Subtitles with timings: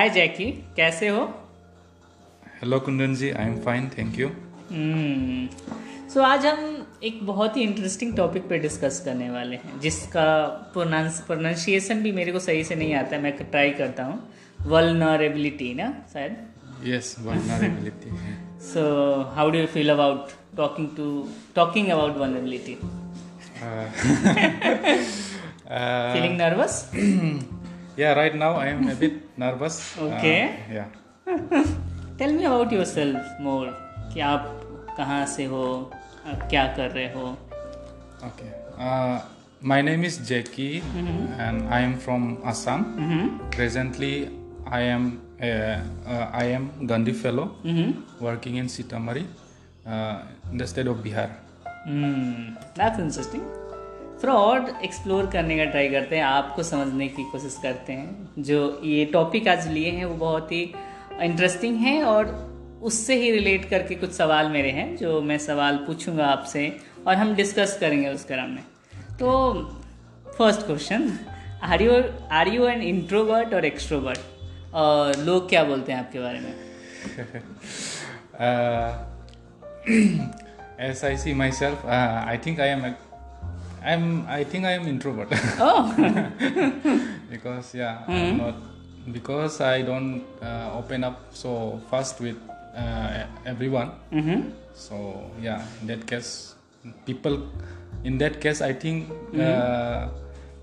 [0.00, 0.44] हाय Jackie
[0.76, 1.22] कैसे हो?
[2.60, 4.28] Hello Kundan ji I am fine thank you
[6.12, 10.24] so आज हम एक बहुत ही इंटरेस्टिंग टॉपिक पे डिस्कस करने वाले हैं जिसका
[10.72, 14.18] प्रोनाउंस प्रोनाउंसिएशन भी मेरे को सही से नहीं आता है मैं ट्राई करता हूँ।
[14.72, 16.36] वलनरेबिलिटी ना शायद?
[16.86, 18.10] Yes vulnerability
[18.72, 18.88] so
[19.36, 21.12] how do you feel about talking to
[21.56, 22.74] talking about vulnerability
[26.14, 26.84] feeling nervous
[28.00, 29.14] yeah right now i am a bit
[29.44, 29.76] nervous
[30.08, 30.38] Okay.
[30.48, 30.88] uh, yeah
[32.18, 33.66] tell me about yourself more
[34.12, 34.46] कि आप
[34.96, 35.62] कहाँ से हो
[36.32, 37.26] आप क्या कर रहे हो
[38.28, 38.50] okay
[38.86, 39.16] uh,
[39.72, 40.82] my name is jackie
[41.46, 42.84] and i am from assam
[43.56, 44.12] presently
[44.80, 45.06] i am
[45.50, 45.52] a,
[46.14, 47.46] uh, i am gandhi fellow
[48.28, 49.24] working in sitamari
[49.86, 50.18] uh,
[50.52, 51.28] in the state of bihar
[51.88, 53.44] that's interesting
[54.22, 58.80] थोड़ा और explore करने का try करते हैं आपको समझने की कोशिश करते हैं। जो
[58.84, 60.74] ये टॉपिक आज लिए हैं वो बहुत ही
[61.20, 62.50] इंटरेस्टिंग है और
[62.82, 67.34] उससे ही रिलेट करके कुछ सवाल मेरे हैं जो मैं सवाल पूछूँगा आपसे और हम
[67.34, 69.62] डिस्कस करेंगे उस क्रम में। तो
[70.38, 71.18] first question
[71.62, 74.20] are you are you an introvert और एक्सट्रोवर्ट
[74.74, 76.54] और लोग क्या बोलते हैं आपके बारे में?
[80.80, 82.96] I see myself, uh, I think I am a,
[83.82, 85.92] I'm I think I am introvert oh
[87.30, 88.54] because yeah I'm not
[89.12, 92.36] because I don't uh, open up so fast with
[92.76, 93.90] uh, everyone.
[94.74, 94.96] So
[95.42, 96.54] yeah, in that case,
[97.06, 97.48] people
[98.04, 99.40] in that case I think mm-hmm.
[99.40, 100.08] uh,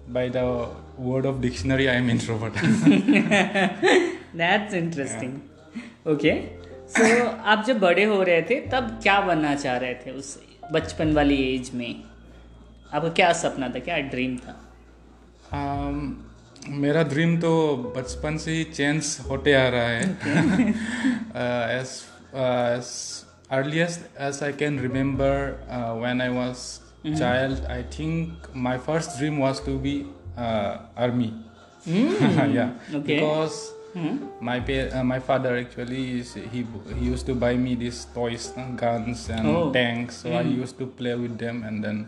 [0.09, 2.53] by the word of dictionary I am introvert.
[4.37, 6.33] That's interesting okay
[6.95, 10.37] so आप जब बड़े हो रहे थे तब क्या बनना चाह रहे थे उस
[10.73, 12.03] बचपन वाली एज में
[12.93, 14.55] आपका क्या सपना था क्या ड्रीम था?
[15.53, 15.99] Um,
[16.69, 17.49] मेरा ड्रीम तो
[17.97, 20.03] बचपन से ही चेंज होते आ रहा है।
[23.51, 25.67] Earliest as I can remember
[26.01, 26.55] when I was
[27.19, 29.95] child I think my first dream was to be
[30.97, 31.31] army
[32.57, 33.51] या because
[34.43, 34.59] my
[35.03, 36.23] my father actually
[37.27, 41.85] to buy me this toys guns and tanks I used to play with them and
[41.85, 42.05] then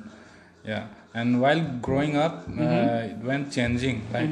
[0.64, 0.88] yeah.
[1.14, 4.30] And while growing up uh, it went changing like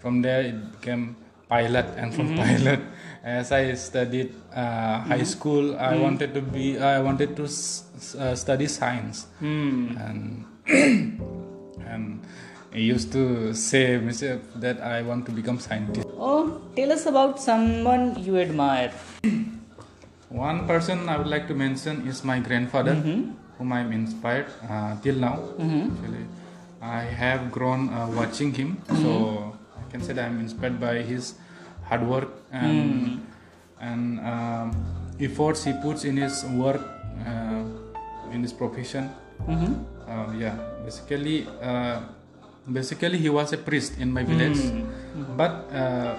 [0.00, 1.16] from there it became
[1.48, 2.80] pilot and from pilot.
[3.24, 8.14] As i studied uh, high school i wanted to be i wanted to s- s-
[8.14, 9.26] uh, study science.
[10.04, 10.44] And
[11.92, 12.20] and
[12.72, 16.06] I used to say myself that I want to become scientist.
[16.18, 18.92] Oh, tell us about someone you admire.
[20.30, 22.94] One person I would like to mention is my grandfather,
[23.56, 25.40] whom I'm inspired uh, till now.
[25.88, 26.24] Actually,
[26.82, 31.34] I have grown uh, watching him, so I can say that I'm inspired by his
[31.84, 33.24] hard work and
[33.80, 34.68] and um,
[35.18, 36.82] efforts he puts in his work
[37.24, 37.64] uh,
[38.34, 39.08] in his profession.
[40.06, 42.00] Uh, yeah, basically, uh,
[42.70, 44.60] basically he was a priest in my village,
[45.36, 46.14] but uh,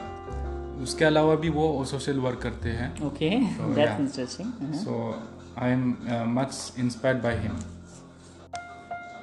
[0.82, 3.32] उसके अलावा भी वो social work करते हैं Okay,
[3.78, 4.00] yeah.
[4.00, 4.52] interesting.
[4.62, 4.76] Uh-huh.
[4.76, 5.24] So
[5.58, 5.96] I am
[6.40, 7.60] much inspired by him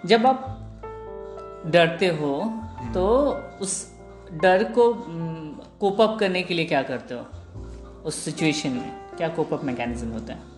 [0.06, 0.43] जब आप
[1.67, 2.94] डरते हो hmm.
[2.94, 3.06] तो
[3.61, 3.93] उस
[4.33, 4.93] डर को
[5.81, 7.27] कोप अप करने के लिए क्या करते हो
[8.05, 10.55] उस सिचुएशन में क्या कोप अप मैकेनिज्म होता है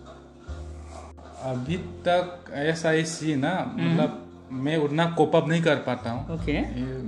[1.43, 1.77] अभी
[2.07, 6.51] तक ऐसा ही सी ना मतलब मैं उतना कोप अप नहीं कर पाता हूँ ओके
[6.51, 7.01] ये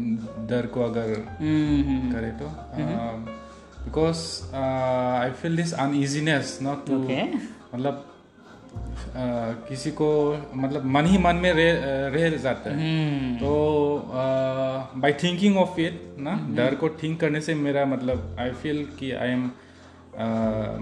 [0.48, 2.48] डर को अगर हम्म करे तो
[3.84, 4.20] because
[4.56, 7.24] I feel this uneasiness not to Okay.
[7.76, 8.06] मतलब
[8.74, 10.08] uh, किसी को
[10.56, 13.52] मतलब मन ही मन में रह रह जाता है। तो
[14.98, 19.12] बाय थिंकिंग ऑफ़ इट ना डर को थिंक करने से मेरा मतलब आई फील कि
[19.12, 19.46] आई एम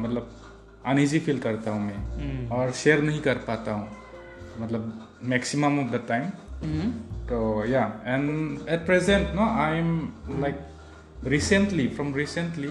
[0.03, 0.31] मतलब
[0.85, 3.87] अनईजी फील करता हूँ मैं। और शेयर नहीं कर पाता हूँ
[4.59, 6.25] मतलब मैक्सिमम ऑफ़ द टाइम
[7.29, 9.91] तो या and at present no I am
[10.41, 10.55] like
[11.23, 12.69] recently from recently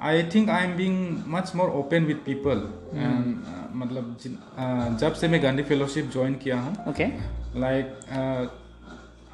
[0.00, 2.60] i think i'm being much more open with people.
[2.92, 7.06] And uh, मतलब uh, जब से मैं गांधी फेलोशिप ज्वाइन किया हूँ okay
[7.60, 7.90] like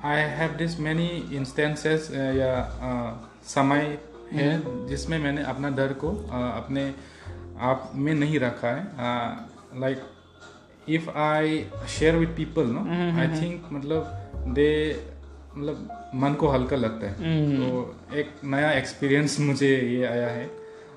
[0.05, 2.53] I have this many instances या
[2.91, 3.99] uh, समय
[4.33, 6.95] है जिसमें मैंने अपना डर को uh, अपने
[7.61, 8.85] आप में नहीं रखा है।
[9.81, 10.03] Like
[10.89, 12.81] if I share with people no
[13.21, 14.71] I think मतलब दे
[15.61, 17.15] मतलब मन को हल्का लगता है।
[17.57, 20.47] तो एक नया एक्सपीरियंस मुझे ये आया है।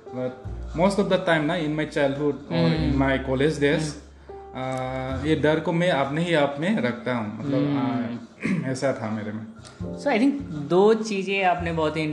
[0.10, 3.94] But most of the time ना इन माई चाइल्डहुड और इन माई कॉलेज डेज़
[5.28, 9.46] ये डर को मैं अपने ही आप में रखता हूँ। मतलब ऐसा था मेरे में।
[9.98, 12.06] सो आई थिंक दो चीज़ें आपने बहुत ही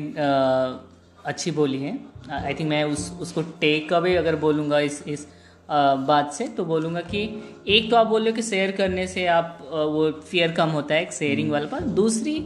[1.24, 1.98] अच्छी बोली है।
[2.30, 5.26] आई थिंक मैं उस उसको टेक अवे अगर बोलूँगा इस इस
[5.70, 7.22] बात से तो बोलूँगा कि
[7.68, 10.94] एक तो आप बोल रहे हो कि शेयर करने से आप वो फियर कम होता
[10.94, 12.36] है एक शेयरिंग वाला पर। दूसरी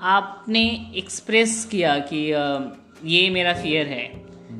[0.00, 0.64] आपने
[0.96, 2.22] एक्सप्रेस किया कि
[3.06, 4.08] ये मेरा फियर है।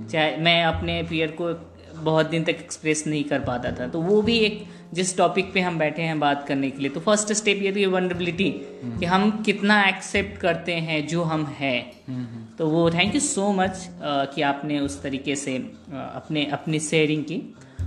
[0.06, 1.52] चाहे मैं अपने फियर को
[1.96, 4.64] बहुत दिन तक एक्सप्रेस नहीं कर पाता था। तो वो भी एक
[4.94, 7.86] जिस टॉपिक पे हम बैठे हैं बात करने के लिए तो फ़र्स्ट स्टेप ये थी
[7.86, 8.50] वनरेबिलिटी
[8.98, 13.88] कि हम कितना एक्सेप्ट करते हैं जो हम हैं। तो वो थैंक यू सो मच
[14.02, 15.56] कि आपने उस तरीके से
[15.92, 17.42] अपने अपनी शेयरिंग की।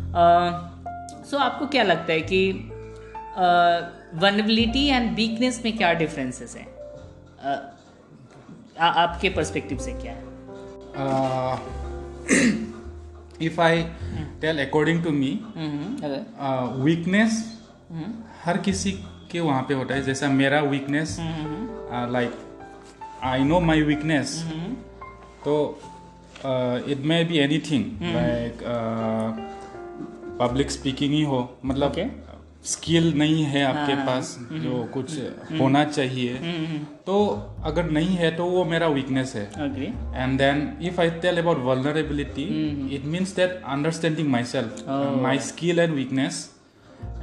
[0.09, 2.51] सो so आपको क्या लगता है कि
[4.21, 6.67] वनबिलिटी एंड वीकनेस में क्या डिफरेंसेस हैं?
[8.79, 10.23] आपके पर्सपेक्टिव से क्या है?
[13.41, 13.83] If I
[14.41, 15.31] tell according to me
[16.83, 17.43] weakness
[18.45, 18.91] हर किसी
[19.31, 21.17] के वहाँ पे होता है। जैसा मेरा weakness
[22.11, 22.31] like
[23.23, 24.35] I know my weakness
[25.45, 25.55] तो
[26.89, 27.37] it may be
[27.71, 27.85] anything
[28.15, 28.63] like
[30.39, 32.07] public speaking ही हो मतलब okay.
[32.65, 37.15] स्किल नहीं है आपके हाँ, पास हम्म, जो कुछ हम्म, होना चाहिए। हम्म, तो
[37.65, 39.43] अगर नहीं है तो वो मेरा वीकनेस है।
[40.15, 42.43] And then if I tell about vulnerability
[42.95, 44.83] it means that understanding myself
[45.21, 46.41] my skill and weakness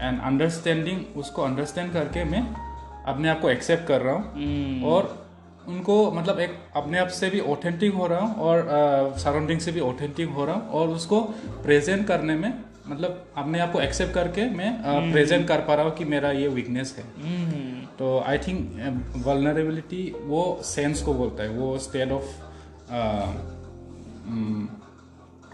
[0.01, 2.43] and understanding उसको अंडरस्टैंड करके मैं
[3.07, 5.15] अपने आप को एक्सेप्ट कर रहा हूँ। और
[5.69, 9.73] उनको मतलब एक अपने आप से भी ऑथेंटिक हो रहा हूँ और सराउंडिंग uh, से
[9.73, 11.21] भी ऑथेंटिक हो रहा हूँ और उसको
[11.62, 12.53] प्रेजेंट करने में
[12.88, 14.73] मतलब अपने आप को एक्सेप्ट करके मैं
[15.12, 19.23] प्रेजेंट uh, कर पा रहा हूँ कि मेरा ये वीकनेस है हम्म। तो आई थिंक
[19.27, 22.35] वलनरेबिलिटी वो सेंस को बोलता है वो स्टेट ऑफ़
[22.93, 23.29] uh,
[24.29, 24.67] mm,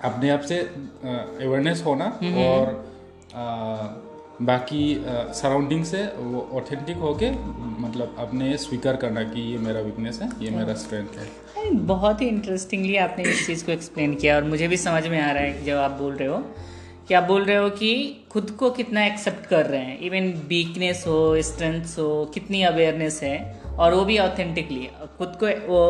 [0.04, 2.80] अपने आप से अवेयरनेस uh, होना हम्म। और
[4.42, 4.82] बाकी
[5.32, 7.30] सराउंडिंग से वो ऑथेंटिक होके
[7.82, 12.26] मतलब अपने स्वीकार करना कि ये मेरा वीकनेस है ये मेरा स्ट्रेंथ है बहुत ही
[12.28, 15.64] इंटरेस्टिंगली आपने इस चीज़ को एक्सप्लेन किया और मुझे भी समझ में आ रहा है
[15.64, 16.44] जब आप बोल रहे हो
[17.08, 17.92] क्या बोल रहे हो कि
[18.30, 19.98] खुद को कितना एक्सेप्ट कर रहे हैं?
[19.98, 23.60] इवन वीकनेस हो स्ट्रेंथ हो कितनी अवेयरनेस है?
[23.78, 24.88] और वो भी ऑथेंटिकली
[25.18, 25.80] खुद को वो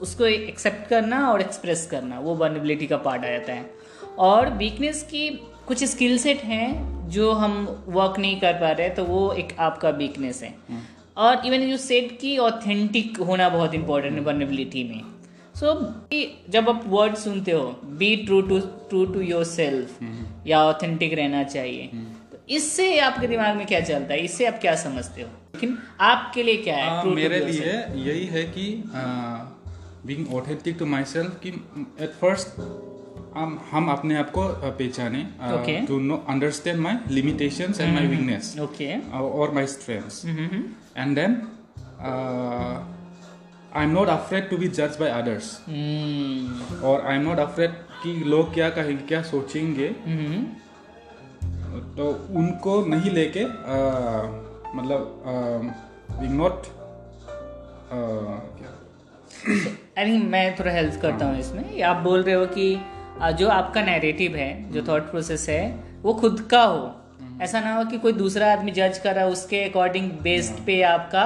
[0.00, 3.70] उसको एक्सेप्ट करना और एक्सप्रेस करना वो वनबिलिटी का पार्ट आ जाता है।
[4.18, 5.28] और वीकनेस की
[5.66, 9.90] कुछ स्किल सेट हैं जो हम वर्क नहीं कर पा रहे तो वो एक आपका
[9.90, 10.80] वीकनेस है। हम्म।
[11.16, 15.02] और इवन जो सेट की ऑथेंटिक होना बहुत इंपॉर्टेंट है वनबिलिटी में।
[15.60, 19.98] सो so, जब आप वर्ड सुनते हो be true to true to yourself
[20.46, 21.86] या ऑथेंटिक रहना चाहिए
[22.32, 24.20] तो इससे आपके दिमाग में क्या चलता है?
[24.20, 25.28] इससे आप क्या समझते हो?
[25.54, 26.88] लेकिन आपके लिए क्या है?
[26.88, 27.72] आ, मेरे लिए
[28.04, 28.84] यही है कि
[30.06, 31.48] being authentic to my self कि
[32.00, 32.60] एट फ़र्स्ट
[33.34, 38.54] हम हम अपने आप को पहचाने to know understand my limitations and my weakness
[39.12, 40.24] और my strengths
[40.96, 41.36] and then
[43.76, 45.50] I am not afraid to be जज बाई अदर्स
[46.84, 47.70] और आई एम नॉट अफ्रेड
[48.02, 50.44] कि लोग क्या कहेंगे क्या सोचेंगे। Hmm.
[51.96, 53.44] तो उनको नहीं लेके
[54.76, 55.22] मतलब
[56.32, 56.66] नॉट
[59.98, 62.74] आई थिंक मैं थोड़ा हेल्प करता हूँ इसमें। आप बोल रहे हो कि
[63.38, 65.62] जो आपका नैरेटिव है जो थॉट प्रोसेस है
[66.02, 67.42] वो खुद का हो। Hmm.
[67.42, 70.82] ऐसा ना हो कि कोई दूसरा आदमी जज कर रहा है उसके अकॉर्डिंग बेस्ड पे
[70.82, 71.24] आपका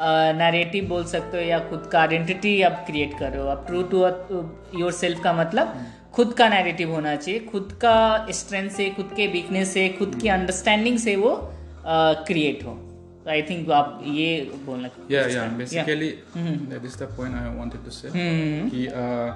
[0.00, 3.82] नरेटिव बोल सकते हो या खुद का आइडेंटिटी आप क्रिएट कर रहे हो आप ट्रू
[3.92, 4.00] टू
[4.78, 5.76] योर सेल्फ का मतलब
[6.14, 7.94] खुद का नैरेटिव होना चाहिए खुद का
[8.30, 11.36] स्ट्रेंथ से खुद के वीकनेस से खुद की अंडरस्टैंडिंग से वो
[11.86, 12.78] क्रिएट हो
[13.30, 14.28] आई थिंक आप ये
[14.66, 16.56] बोलना yeah basically yeah.
[16.72, 18.68] that is the point I wanted to mm-hmm.
[18.70, 19.30] कि uh,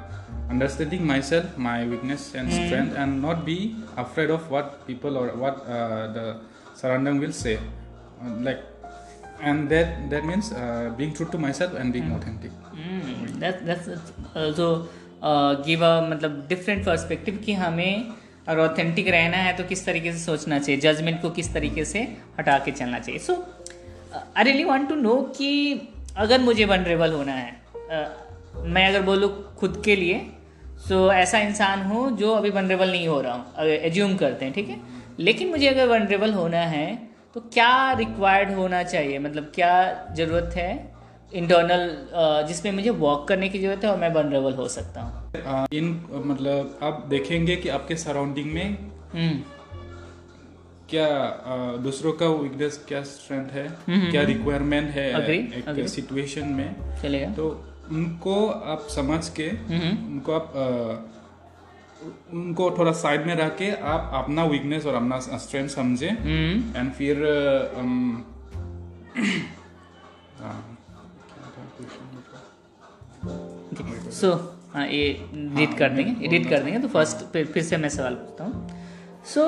[0.54, 2.66] understanding myself my weakness and mm-hmm.
[2.66, 3.58] strength and not be
[3.96, 6.26] afraid of what people or what uh, the
[6.74, 8.62] surrounding will say uh, like
[9.40, 12.16] and that that means uh, being true to myself and being mm.
[12.16, 13.38] authentic mm.
[13.38, 13.88] that that's
[14.34, 14.88] also
[15.22, 18.12] uh, give a मतलब different perspective कि हमें
[18.48, 22.02] अगर authentic रहना है तो किस तरीके से सोचना चाहिए जजमेंट को किस तरीके से
[22.38, 23.34] हटा के चलना चाहिए so
[24.36, 25.50] I really want to know कि
[26.16, 30.26] अगर मुझे वनरेबल होना है uh, मैं अगर बोलूँ खुद के लिए
[30.88, 34.54] सो so, ऐसा इंसान हूँ जो अभी वनरेबल नहीं हो रहा हूँ एज्यूम करते हैं
[34.54, 34.80] ठीक है
[35.20, 39.18] लेकिन मुझे अगर वनरेबल होना है तो क्या रिक्वायर्ड होना चाहिए?
[39.18, 39.72] मतलब क्या
[40.16, 40.70] ज़रूरत है?
[41.34, 41.90] इंटरनल
[42.48, 46.78] जिसमें मुझे वॉक करने की ज़रूरत है और मैं वनरेबल हो सकता हूँ। इन मतलब
[46.82, 48.78] आप देखेंगे कि आपके सराउंडिंग में
[49.14, 49.38] हम्म।
[50.90, 51.08] क्या
[51.82, 53.66] दूसरों का वीकनेस क्या स्ट्रेंथ है?
[53.68, 55.08] हम्म, हम्म, क्या रिक्वायरमेंट है?
[55.32, 57.48] एक सिचुएशन में। चलेगा। तो
[57.90, 60.52] उनको आप समझ के उनको आप
[62.32, 67.22] उनको थोड़ा साइड में रख के आप अपना वीकनेस और अपना स्ट्रेंथ समझे। एंड। फिर
[74.20, 74.32] सो
[74.74, 78.44] हाँ ये एडिट कर देंगे एडिट कर देंगे तो फ़र्स्ट फिर से मैं सवाल पूछता
[78.44, 78.68] हूँ।
[79.34, 79.44] सो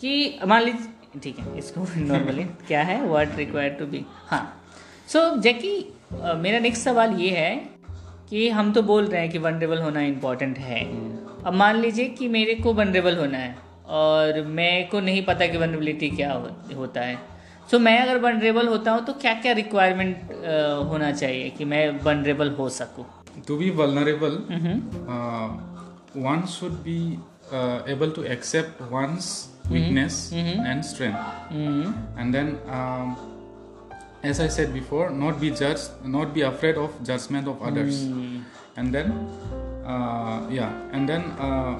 [0.00, 3.00] कि मान लीजिए ठीक है इसको नॉर्मली क्या है?
[3.02, 4.42] वर्ड रिक्वायर्ड टू बी हाँ।
[5.08, 5.72] सो जैकी
[6.42, 7.54] मेरा नेक्स्ट सवाल ये है
[8.34, 10.80] कि हम तो बोल रहे हैं कि वनरेबल होना इम्पोर्टेंट है।
[11.46, 13.54] अब मान लीजिए कि मेरे को वनरेबल होना है
[13.98, 17.14] और मेरे को नहीं पता कि वनरेबिलिटी क्या हो, होता है।
[17.70, 20.32] सो so, मैं अगर वनरेबल होता हूँ तो क्या क्या रिक्वायरमेंट
[20.90, 23.06] होना चाहिए कि मैं वनरेबल हो सकूँ?
[23.48, 24.38] To be vulnerable
[26.26, 27.00] one should be
[27.92, 29.34] able to accept one's
[29.66, 30.66] weakness mm-hmm.
[30.70, 31.20] and strength.
[31.50, 33.33] mm-hmm.
[34.24, 38.04] Um, as i said before not be judged not be afraid of judgment of others
[38.04, 38.42] mm.
[38.76, 39.12] and then
[39.86, 41.78] uh, yeah and then uh,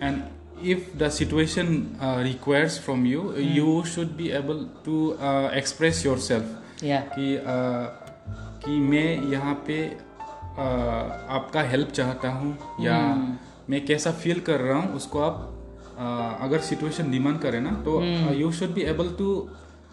[0.00, 0.22] and
[0.62, 3.54] if the situation uh, requires from you mm.
[3.54, 6.44] you should be able to uh, express yourself
[6.82, 7.86] yeah कि uh,
[8.64, 13.30] कि मैं यहाँ पे uh, आपका help चाहता हूँ या mm.
[13.70, 15.36] मैं कैसा फील कर रहा हूँ उसको आप
[15.96, 18.00] uh, अगर सिचुएशन डिमांड करे ना तो
[18.34, 19.28] you should be able to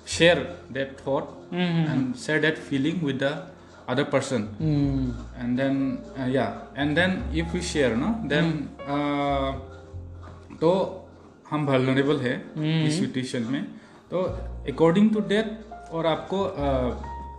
[0.07, 0.39] share
[0.71, 3.37] that thought and share that feeling with the
[3.91, 4.45] other person.
[4.61, 5.03] Mm.
[5.41, 5.75] and then
[6.19, 6.55] uh, yeah.
[6.75, 8.89] And then if we share no then mm.
[8.93, 9.51] uh,
[10.61, 10.71] तो
[11.49, 12.33] हम vulnerable है
[12.87, 13.63] इस situation में।
[14.11, 14.23] तो
[14.73, 15.47] according to that
[15.91, 16.89] और आपको uh,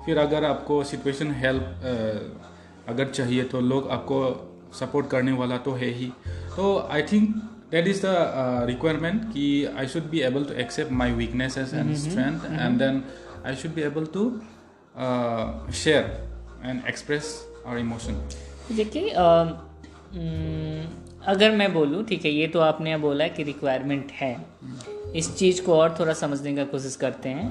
[0.07, 4.21] फिर अगर आपको सिचुएशन हेल्प uh, अगर चाहिए तो लोग आपको
[4.81, 6.11] सपोर्ट करने वाला तो है ही।
[6.57, 7.37] तो I think
[7.71, 9.47] that is the uh, requirement ki
[9.77, 12.11] i should be able to accept my weaknesses and mm-hmm.
[12.11, 12.63] strength mm-hmm.
[12.67, 13.05] and then
[13.45, 14.25] i should be able to
[14.97, 16.07] uh, share
[16.63, 17.33] and express
[17.65, 18.23] our emotion
[18.77, 19.11] देखिए
[21.27, 24.33] अगर मैं बोलूँ ठीक है ये तो आपने बोला कि रिक्वायरमेंट है
[25.17, 27.49] इस चीज़ को और थोड़ा समझने का कोशिश करते हैं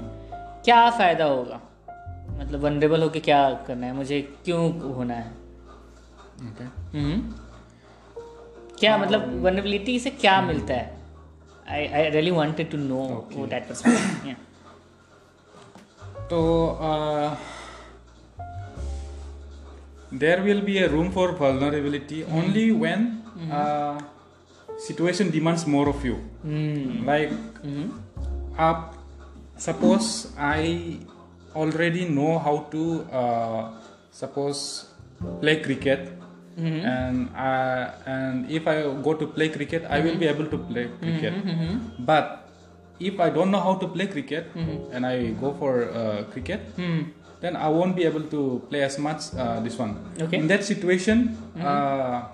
[0.65, 1.59] क्या फ़ायदा होगा
[2.39, 5.31] मतलब वनरेबल होके क्या करना है मुझे क्यों होना है
[6.47, 6.67] okay.
[8.79, 10.47] क्या um, मतलब वनरेबिलिटी से क्या hmm.
[10.47, 10.97] मिलता है?
[11.69, 13.71] I I really wanted to know that
[16.29, 16.39] तो
[20.13, 23.07] there will be a room for vulnerability only when
[24.79, 26.15] situation demands more of you
[27.05, 27.29] like
[28.59, 28.93] आप
[29.59, 30.11] suppose
[30.43, 30.99] I
[31.55, 32.85] already know how to
[34.21, 34.63] suppose
[35.41, 36.16] play cricket
[36.57, 37.29] how to suppose play cricket mm-hmm.
[37.29, 40.89] and uh, and if i go to play cricket i will be able to play
[40.99, 41.33] cricket.
[41.45, 42.05] Mm-hmm.
[42.05, 42.49] but
[42.99, 44.49] if i don't know how to play cricket
[44.91, 46.61] and i go for uh, cricket
[47.39, 49.97] then I won't be able to play as much uh, this one.
[50.19, 50.37] Okay.
[50.37, 52.25] In that situation, uh,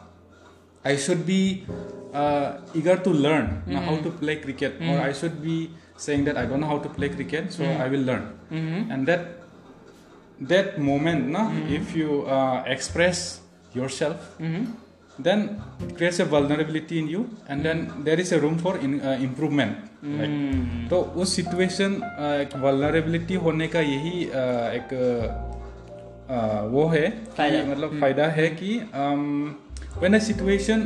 [0.86, 1.66] I should be
[2.14, 6.38] uh, eager to learn now how to play cricket, or I should be saying that
[6.38, 8.40] I don't know how to play cricket, so I will learn.
[8.92, 9.44] And that
[10.40, 13.43] that moment, no, if you uh, express
[13.80, 14.66] yourself, Mhm.
[15.28, 15.42] then
[15.86, 19.18] it creates a vulnerability in you, and then there is a room for in, uh,
[19.28, 19.82] improvement.
[20.04, 20.62] Like, Hmm.
[20.62, 20.90] Right?
[20.90, 21.94] तो उस situation
[22.42, 24.44] एक vulnerability होने का यही अ,
[24.80, 24.94] एक
[26.30, 27.06] अ, वो है।
[27.72, 28.72] मतलब फ़ायदा है कि
[30.00, 30.82] when a situation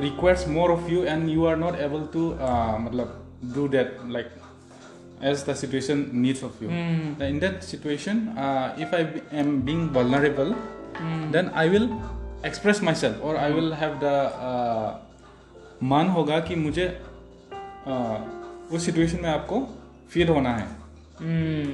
[0.00, 2.24] requires more of you and you are not able to
[2.86, 3.20] मतलब
[3.54, 4.30] do that like
[5.28, 7.20] as the situation needs of you Hmm.
[7.26, 9.02] in that situation uh, if i
[9.42, 10.50] am being vulnerable
[11.02, 11.88] then i will
[12.44, 14.16] express myself or i will have the
[14.48, 14.90] uh,
[15.82, 17.00] मन होगा कि मुझे
[17.88, 18.18] uh,
[18.72, 20.84] उस situation में आपको feel होना है।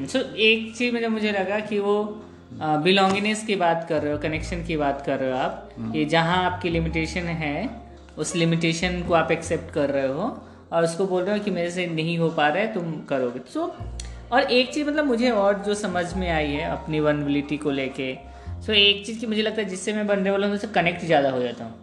[0.06, 2.22] सो एक चीज़ में मुझे लगा कि वो
[2.52, 6.50] बिलोंगिनेस की बात कर रहे हो कनेक्शन की बात कर रहे हो आप कि जहाँ
[6.50, 7.70] आपकी लिमिटेशन है
[8.18, 11.70] उस लिमिटेशन को आप एक्सेप्ट कर रहे हो और उसको बोल रहे हो कि मेरे
[11.70, 15.30] से नहीं हो पा रहा है तुम करोगे। सो so, और एक चीज़ मतलब मुझे
[15.30, 18.29] और जो समझ में आई है अपनी वनबिलिटी को लेके
[18.66, 21.42] सो एक चीज़ की मुझे लगता है जिससे मैं वनरेबल हूँ उससे कनेक्ट ज़्यादा हो
[21.42, 21.74] जाता हूँ।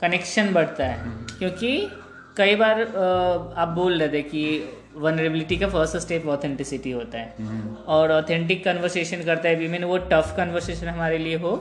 [0.00, 1.88] कनेक्शन बढ़ता है। क्योंकि
[2.36, 2.80] कई बार
[3.56, 4.42] आप बोल रहे थे कि
[4.96, 7.34] वनरेबिलिटी का फ़र्स्ट स्टेप ऑथेंटिसिटी होता है।
[7.88, 11.54] और ऑथेंटिक कन्वर्सेशन करता है वीमेन वो टफ कन्वर्सेशन हमारे लिए हो।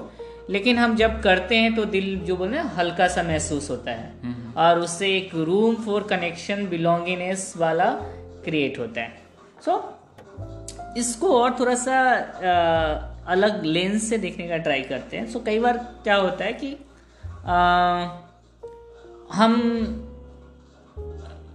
[0.49, 4.79] लेकिन हम जब करते हैं तो दिल जो बोले हल्का सा महसूस होता है। और
[4.79, 7.91] उससे एक रूम फॉर कनेक्शन बिलोंगिनेस वाला
[8.45, 9.17] क्रिएट होता है।
[9.65, 11.95] सो so, इसको और थोड़ा सा
[13.27, 16.77] अलग लेंस से देखने का ट्राई करते हैं। सो कई बार क्या होता है कि
[17.45, 17.55] अ,
[19.33, 20.11] हम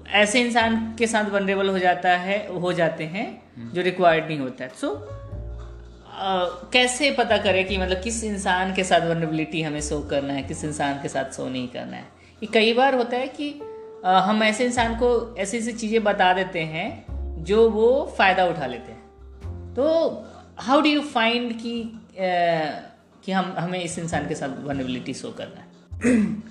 [0.09, 3.27] ऐसे इंसान के साथ वनरेबल हो जाता है हो जाते हैं
[3.75, 8.85] जो रिक्वायर्ड नहीं होता है। सो so, कैसे पता करें कि मतलब किस इंसान के
[8.85, 12.05] साथ वनरेबिलिटी हमें शो करना है किस इंसान के साथ शो नहीं करना है?
[12.43, 13.51] ये कई बार होता है कि
[14.05, 16.89] अ, हम ऐसे इंसान को ऐसी ऐसी चीज़ें बता देते हैं
[17.45, 19.85] जो वो फ़ायदा उठा लेते हैं। तो
[20.61, 21.93] हाउ डू यू फाइंड कि
[23.25, 25.69] कि हम हमें इस इंसान के साथ वनरेबिलिटी शो करना है?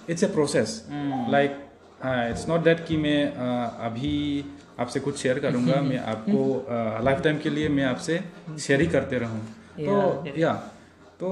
[0.09, 0.87] It's a process
[1.29, 1.51] like
[2.05, 4.45] it's not that कि मैं uh, अभी
[4.79, 6.65] आपसे कुछ शेयर करूँगा मैं आपको
[7.03, 8.19] लाइफ uh, टाइम के लिए मैं आपसे
[8.59, 9.39] शेयर ही करते रहूँ।
[9.79, 10.53] तो या
[11.23, 11.31] तो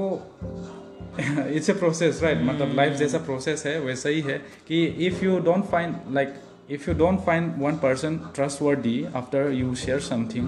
[1.50, 5.40] इट्स ए प्रोसेस राइट मतलब लाइफ जैसा प्रोसेस है वैसा ही है कि if you
[5.40, 6.34] don't find like
[6.70, 8.18] if you don't find one person
[8.62, 10.48] trustworthy after you share something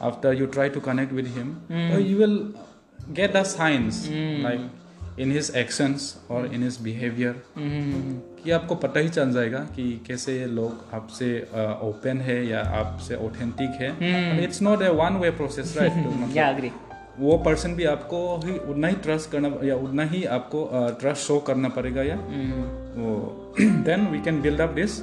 [0.00, 1.92] after you try to connect with him mm.
[1.92, 2.38] so you will
[3.14, 4.42] get the signs mm.
[4.42, 4.60] like
[5.18, 7.34] in his actions or in his behavior.
[7.58, 8.16] Mm.
[8.42, 11.28] कि आपको पता ही चल जाएगा कि कैसे लोग आपसे
[11.82, 15.92] open uh, है या आपसे ऑथेंटिक है। It's not a one way process right
[17.18, 21.26] वो पर्सन भी आपको ही उतना ही ट्रस्ट करना या उतना ही आपको ट्रस्ट uh,
[21.28, 22.16] शो करना पड़ेगा या?
[23.00, 25.00] वो then we can build up this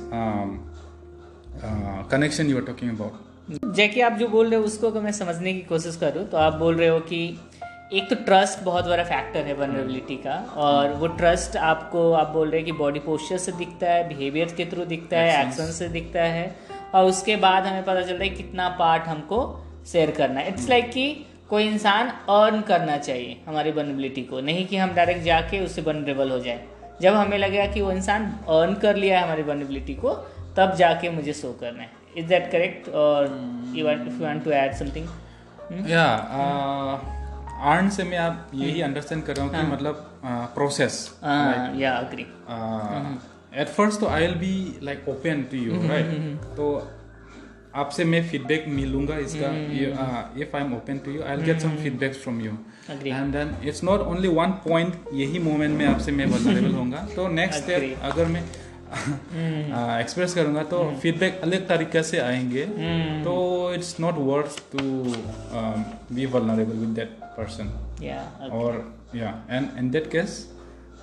[2.12, 5.54] connection you are talking about जैके आप जो बोल रहे हो उसको अगर मैं समझने
[5.54, 7.40] की कोशिश करूँ तो आप बोल रहे हो कि
[7.94, 12.50] एक तो ट्रस्ट बहुत बड़ा फैक्टर है वनरेबिलिटी का और वो ट्रस्ट आपको आप बोल
[12.50, 15.88] रहे हैं कि बॉडी पोस्चर से दिखता है बिहेवियर के थ्रू दिखता है एक्शन से
[15.88, 16.56] दिखता है
[16.96, 19.40] और उसके बाद हमें पता चलता है कितना पार्ट हमको
[19.92, 24.66] शेयर करना है। इट्स लाइक कि कोई इंसान अर्न करना चाहिए हमारी वनरेबिलिटी को नहीं
[24.68, 26.64] कि हम डायरेक्ट जाके उससे वनरेबल हो जाए।
[27.02, 30.14] जब हमें लगेगा कि वो इंसान अर्न कर लिया है हमारी वनरेबिलिटी को
[30.58, 33.28] तब जाके मुझे शो करना है। इज़ दैट करेक्ट और
[33.76, 36.06] you want if you want to add something या
[37.72, 40.10] अर्न से मैं आप यही अंडरस्टैंड कर रहा हूँ कि हाँ। मतलब
[40.56, 40.98] प्रोसेस
[41.78, 42.26] या अग्री
[43.62, 46.68] एट फ़र्स्ट तो I will be like open to you right तो
[47.76, 49.48] आपसे मैं फीडबैक मिलूँगा इसका
[50.42, 52.52] if I am open to you I get some feedback from you
[52.90, 57.28] and then it's not only one point यही moment में आपसे मैं वल्नरेबल होऊँगा। तो
[57.28, 58.44] नेक्स्ट स्टेप अगर मैं
[58.94, 60.38] एक्सप्रेस hmm.
[60.38, 61.44] uh, करूँगा तो फीडबैक hmm.
[61.44, 63.24] अलग तरीके से आएँगे hmm.
[63.26, 64.80] तो it's not worth to
[66.16, 67.70] be vulnerable with that person
[68.52, 68.82] और
[69.16, 70.42] या and in that case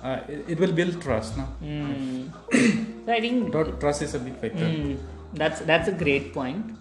[0.03, 2.21] it will build trust no mm.
[3.05, 3.51] so i think
[3.81, 4.95] trust is a big factor mm.
[5.37, 6.71] That's that's a great point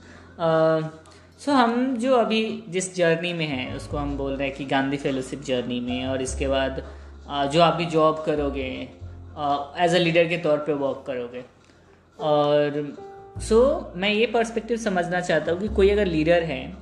[1.40, 4.96] so हम जो अभी जिस journey में हैं उसको हम बोल रहे हैं कि गांधी
[4.96, 6.83] फेलोशिप जर्नी में और इसके बाद
[7.31, 8.70] uh, जो आप भी जॉब करोगे
[9.79, 11.45] एज अ लीडर के तौर पे वर्क करोगे।
[12.21, 12.97] और
[13.40, 16.77] सो so, मैं ये पर्सपेक्टिव समझना चाहता हूँ कि कोई अगर लीडर है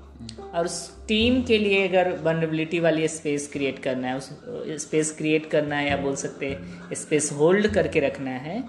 [0.55, 4.31] और उस टीम के लिए अगर वनरेबिलिटी वाली स्पेस क्रिएट करना है उस
[4.71, 6.59] स्पेस क्रिएट करना है या बोल सकते
[6.93, 8.65] स्पेस होल्ड करके रखना है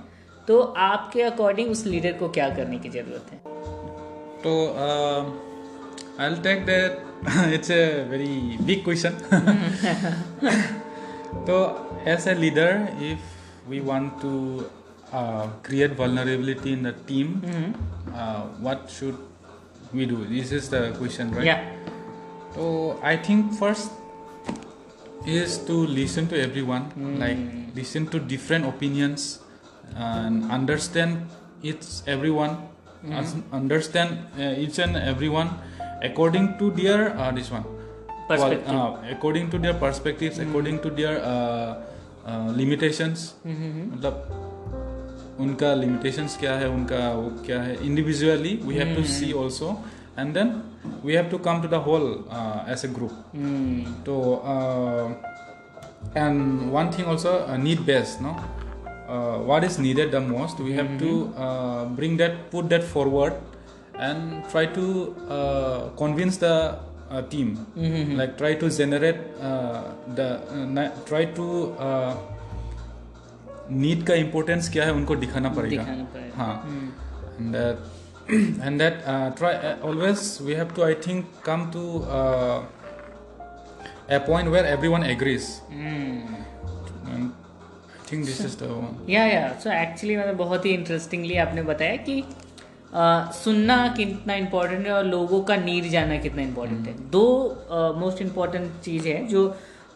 [0.47, 3.37] तो आपके अकॉर्डिंग उस लीडर को क्या करने की ज़रूरत है?
[4.39, 4.67] तो
[6.19, 7.03] I take that
[7.53, 9.09] it's a very big question
[11.47, 11.57] तो
[12.07, 13.38] as a leader if
[13.69, 14.69] we want to
[15.13, 18.15] uh, create vulnerability in the team, mm-hmm.
[18.15, 19.17] uh, what should
[19.93, 20.25] we do?
[20.25, 21.45] This is the question, right?
[21.45, 21.75] Yeah.
[22.55, 23.91] So I think first
[25.25, 27.19] is to listen to everyone, mm.
[27.19, 27.37] like
[27.75, 29.39] listen to different opinions
[29.95, 31.29] and understand
[31.61, 32.57] it's everyone,
[33.05, 33.53] mm-hmm.
[33.53, 35.49] understand uh, each and everyone
[36.01, 37.65] according to their uh, this one,
[38.27, 38.67] perspective.
[38.67, 40.49] Uh, according to their perspectives, mm.
[40.49, 41.81] according to their uh,
[42.26, 44.14] uh, uh, limitations मतलब
[45.40, 49.76] उनका limitations क्या है उनका वो क्या है individually we have to see also
[50.16, 50.62] and then
[51.02, 53.12] we have to come to the whole uh, as a group
[54.06, 55.06] so uh,
[56.14, 58.36] and one thing also uh, need based no
[59.08, 61.34] uh, what is needed the most we have mm-hmm.
[61.34, 63.34] to uh, bring that put that forward
[63.98, 66.78] and try to uh, convince the
[67.09, 67.65] uh, team.
[67.75, 68.15] Mm-hmm.
[68.15, 69.83] like try to generate uh,
[70.15, 71.47] the uh, try to
[73.71, 75.83] need का importance क्या है उनको दिखाना पड़ेगा
[76.35, 76.53] हाँ
[77.39, 77.55] and
[78.61, 79.03] and that
[79.37, 81.83] try always we have to I think come to
[84.09, 85.49] a point where everyone agrees.
[85.71, 86.39] Mm.
[88.11, 91.95] Think this is the one या या so actually मतलब बहुत ही इंटरेस्टिंगली आपने बताया
[91.97, 92.23] कि
[92.93, 97.25] सुनना कितना इम्पोर्टेंट है और लोगों का नीड जानना कितना इम्पोर्टेंट है। दो
[97.97, 99.43] मोस्ट इंपॉर्टेंट चीज़ है जो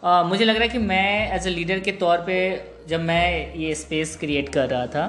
[0.02, 2.36] मुझे लग रहा है कि मैं एज अ लीडर के तौर पे
[2.88, 5.06] जब मैं ये स्पेस क्रिएट कर रहा था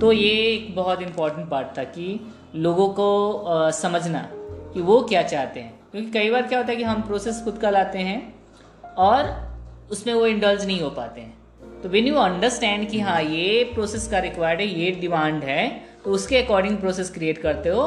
[0.00, 2.08] तो ये एक बहुत इंपॉर्टेंट पार्ट था कि
[2.56, 4.28] लोगों को समझना
[4.74, 7.58] कि वो क्या चाहते हैं। क्योंकि कई बार क्या होता है कि हम प्रोसेस खुद
[7.58, 8.20] का लाते हैं
[8.98, 9.34] और
[9.90, 14.08] उसमें वो इंडल्ज नहीं हो पाते हैं। तो वेन यू अंडरस्टैंड कि हाँ ये प्रोसेस
[14.08, 15.64] का रिक्वायर्ड है ये डिमांड है
[16.06, 17.84] तो उसके अकॉर्डिंग प्रोसेस क्रिएट करते हो।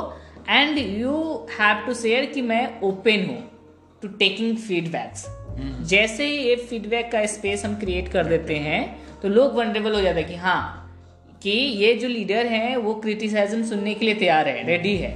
[0.49, 1.12] And you
[1.60, 3.43] have to share कि मैं ओपन हूँ
[4.01, 5.25] टू टेकिंग फीडबैक्स
[5.89, 8.82] जैसे ही ये फीडबैक का स्पेस हम क्रिएट कर देते हैं
[9.21, 13.63] तो लोग वनरेबल हो जाते हैं कि हाँ कि ये जो लीडर हैं वो क्रिटिसाइजम
[13.63, 15.12] सुनने के लिए तैयार है रेडी है।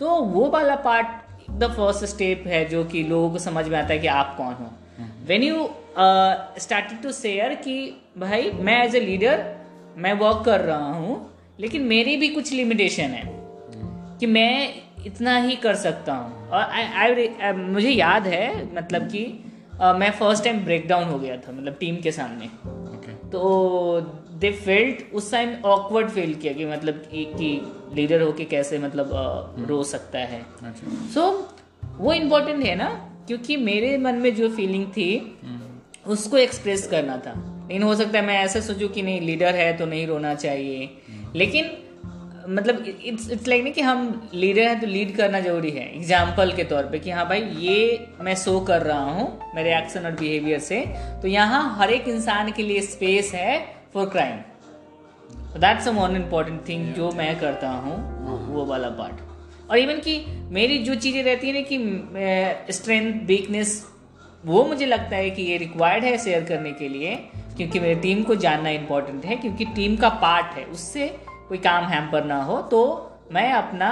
[0.00, 3.92] तो वो वाला पार्ट द फ़र्स्ट स्टेप है जो कि लोगों को समझ में आता
[3.92, 4.70] है कि आप कौन हो।
[5.28, 5.68] When you
[6.60, 7.76] started to share कि
[8.18, 9.44] भाई मैं एज ए लीडर
[9.96, 11.20] मैं वर्क कर रहा हूँ
[11.60, 13.24] लेकिन मेरी भी कुछ लिमिटेशन है
[14.18, 14.74] कि मैं
[15.06, 19.24] इतना ही कर सकता हूँ। और आई आई मुझे याद है मतलब कि
[19.82, 22.46] uh, मैं फ़र्स्ट टाइम ब्रेक डाउन हो गया था मतलब टीम के सामने।
[22.96, 23.14] Okay.
[23.32, 24.00] तो
[24.40, 27.60] दे फेल्ट उस टाइम ऑकवर्ड फील किया कि मतलब कि, कि
[27.94, 32.88] लीडर होके कैसे मतलब uh, रो सकता है। अच्छा। सो so, वो इम्पोर्टेंट है ना
[33.26, 35.38] क्योंकि मेरे मन में जो फीलिंग थी
[36.06, 37.34] उसको एक्सप्रेस करना था।
[37.68, 40.90] लेकिन हो सकता है मैं ऐसा सोचूं कि नहीं लीडर है तो नहीं रोना चाहिए।
[41.36, 41.70] लेकिन
[42.48, 46.52] मतलब इट्स इट्स लाइक नहीं कि हम लीडर हैं तो लीड करना ज़रूरी है। एग्ज़ाम्पल
[46.52, 50.12] के तौर पे कि हाँ भाई ये मैं शो कर रहा हूँ मेरे एक्शन और
[50.20, 50.80] बिहेवियर से
[51.22, 53.58] तो यहाँ हर एक इंसान के लिए स्पेस है
[53.94, 57.96] for crime that's a more important thing जो मैं करता हूँ
[58.48, 63.84] वो वाला पार्ट और इवन कि मेरी जो चीज़ें रहती है ना कि स्ट्रेंथ वीकनेस
[64.44, 67.14] वो मुझे लगता है कि ये रिक्वायर्ड है शेयर करने के लिए।
[67.56, 71.08] क्योंकि मेरे टीम को जानना इम्पोर्टेंट है क्योंकि टीम का पार्ट है। उससे
[71.48, 72.80] कोई काम हैम्पर ना हो तो
[73.32, 73.90] मैं अपना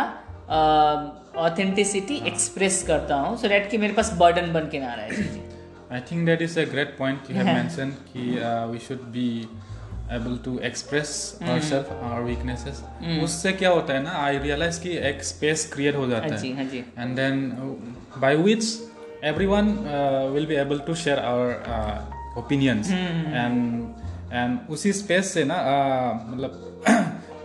[1.38, 5.24] ऑथेंटिसिटी एक्सप्रेस करता हूँ सो डैट कि मेरे पास बर्डन बन के ना रहे।
[5.92, 8.28] I think that is a great point you have mention कि
[8.72, 9.28] we should be
[10.12, 11.10] able to express
[11.42, 12.82] our self our weaknesses
[13.24, 16.84] उससे क्या होता है ना आई रियलाइज़ कि एक स्पेस क्रिएट हो जाता हाँ है
[16.98, 17.50] and then
[18.18, 18.64] by which
[19.24, 19.68] everyone
[20.34, 23.94] will be able to share our opinions and
[24.32, 26.66] and उसी स्पेस से ना uh, मतलब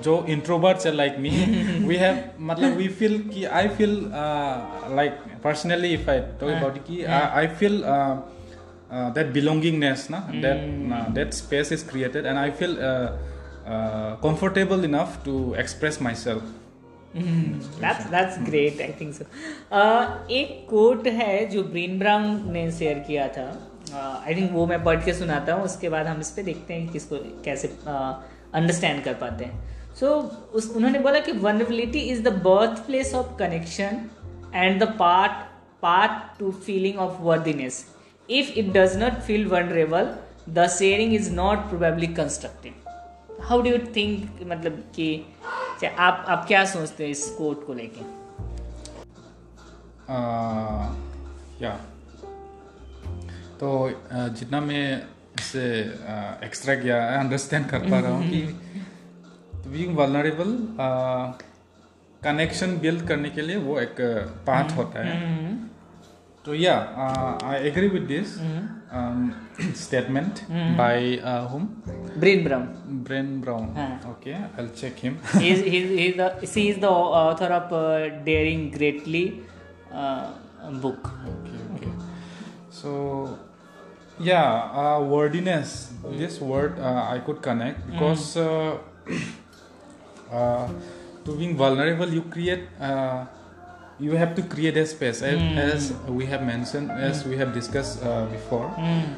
[0.03, 1.29] जो इंट्रोवर्ट्स है लाइक मी
[1.88, 3.93] वी हैव मतलब वी फील कि I feel
[4.95, 5.12] like
[5.43, 7.81] personally if I talk about कि I feel
[9.15, 10.60] that belongingness ना that
[11.13, 12.77] that space is created and I feel
[14.23, 16.53] comfortable enough to express my self
[20.31, 23.47] एक quote है जो Brene Brown ने शेयर किया था।
[23.93, 26.86] आई थिंक वो मैं पढ़ के सुनाता हूँ उसके बाद हम इस पर देखते हैं
[26.88, 32.21] कि किसको कैसे अंडरस्टैंड कर पाते हैं। सो so, उस उन्होंने बोला कि vulnerability is
[32.24, 34.10] the birth place of connection
[34.56, 35.45] and the part
[35.82, 37.86] part to feeling of worthiness
[38.30, 40.15] if it does not feel vulnerable
[40.50, 45.26] the sharing is not probably constructive how do you think मतलब कि
[46.00, 48.02] आप आप क्या सोचते हैं इस coat को लेके?
[51.65, 51.80] या।
[53.59, 53.67] तो
[54.37, 54.85] जितना मैं
[55.39, 55.65] इसे
[56.45, 58.41] एक्स्ट्रा किया अंडरस्टैंड कर पा रहा हूँ कि
[59.67, 60.51] बीइंग वल्नरेबल
[62.21, 63.95] कनेक्शन बिल्ड करने के लिए वो एक
[64.47, 65.15] पाथ होता है।
[66.45, 66.73] तो या
[67.43, 68.33] I agree with this
[69.83, 70.39] statement
[70.77, 70.99] by
[71.51, 71.63] whom
[72.19, 72.65] Brené Brown
[73.07, 73.89] Brené Brown हाँ.
[74.09, 75.17] Okay I check him
[76.17, 79.25] the, she is the author of uh, Daring Greatly
[79.93, 80.29] uh,
[80.83, 81.09] book.
[82.83, 83.38] Okay okay so
[84.19, 85.91] yeah uh, wordiness.
[86.17, 88.77] This word uh, i could connect because uh,
[90.31, 90.67] uh,
[91.25, 93.25] to being vulnerable you create uh,
[93.99, 95.21] you have to create a space.
[95.23, 98.67] As, as we have mentioned as we have discussed uh, before.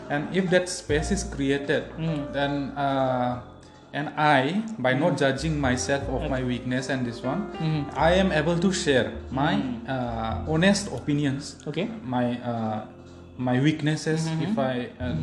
[0.09, 1.89] And if that space is created
[2.33, 3.41] then uh,
[3.93, 7.49] and i by not judging myself of my weakness and this one
[7.95, 9.55] i am able to share my
[9.87, 11.87] uh, honest opinions Okay.
[12.03, 12.85] my uh,
[13.37, 15.15] my weaknesses if i uh,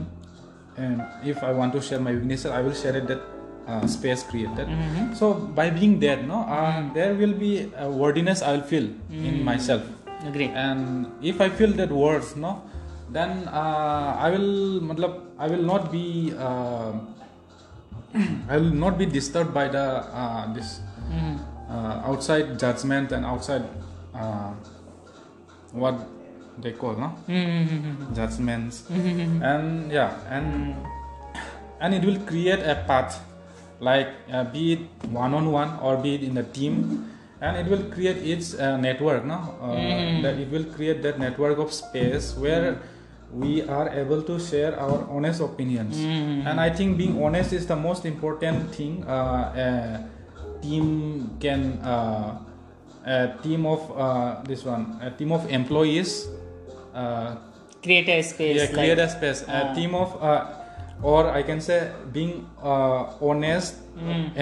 [0.76, 3.20] and if i want to share my weaknesses i will share it that
[3.66, 4.68] uh, space created.
[5.16, 9.42] So by being there no uh, there will be a wordiness i will feel in
[9.42, 9.82] myself.
[10.24, 10.48] Agree.
[10.48, 12.62] and if i feel that words no
[13.10, 16.92] then uh, i will matlab, i will not be uh,
[18.48, 19.84] i will not be disturbed by the
[20.22, 20.80] uh, this
[21.68, 23.64] uh, outside judgment and outside
[24.14, 24.52] uh,
[25.72, 25.94] what
[26.58, 27.10] they call no
[28.14, 28.84] judgments.
[28.90, 30.76] And yeah and
[31.80, 33.20] and it will create a path
[33.80, 37.10] like uh, be it one on one or be it in a team.
[37.40, 39.34] And it will create its uh, network no?
[39.60, 42.80] Uh, that it will create that network of space where
[43.32, 45.98] we are able to share our honest opinions.
[46.46, 49.68] And i think being honest is the most important thing uh, a
[50.62, 52.38] team can uh,
[53.04, 56.28] a team of uh, this one a team of employees
[56.94, 57.36] uh,
[57.82, 58.56] Create a space.
[58.56, 59.74] yeah, create like, a space a Ah.
[59.76, 60.44] team of uh,
[61.02, 61.78] or i can say
[62.16, 63.74] being uh, honest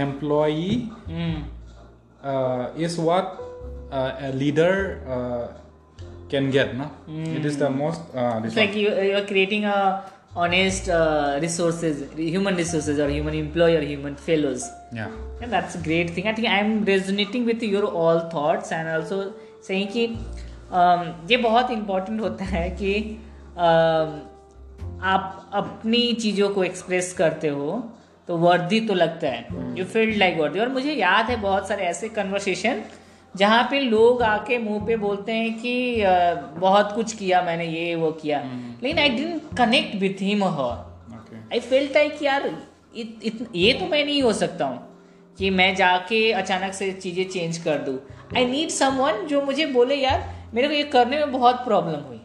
[0.05, 0.77] employee
[1.09, 1.43] Mm.
[2.31, 3.27] uh, is what
[3.91, 5.47] uh, a leader uh,
[6.33, 6.87] can get no
[7.39, 9.79] it is the most uh, It's like you, you are creating a
[10.35, 14.63] honest uh, resources, human resources, or human employee, or human fellows.
[14.99, 15.11] yeah
[15.43, 16.27] And that's a great thing.
[16.31, 19.19] I think I'm resonating with your all thoughts and also
[19.61, 20.17] saying um,
[21.31, 23.19] ये बहुत important होता है कि
[23.53, 24.33] um,
[25.03, 27.93] आप अपनी चीज़ों को express करते हो
[28.29, 31.85] तो वर्दी तो लगता है। यू फ़ील्ड लाइक वर्दी और मुझे याद है बहुत सारे
[31.85, 32.83] ऐसे कन्वर्सेशन
[33.37, 36.03] जहाँ पे लोग आके मुँह पे बोलते हैं कि
[36.61, 38.85] बहुत कुछ किया मैंने ये वो किया। Hmm.
[38.85, 40.93] लेकिन I didn't connect with him her
[41.53, 42.51] I felt like यार
[42.97, 44.99] इत, इत, ये तो मैं नहीं हो सकता हूँ
[45.39, 47.99] कि मैं जाके अचानक से चीज़ें चेंज कर दूँ।
[48.37, 52.21] आई नीड समवन जो मुझे बोले यार मेरे को ये करने में बहुत प्रॉब्लम हुई।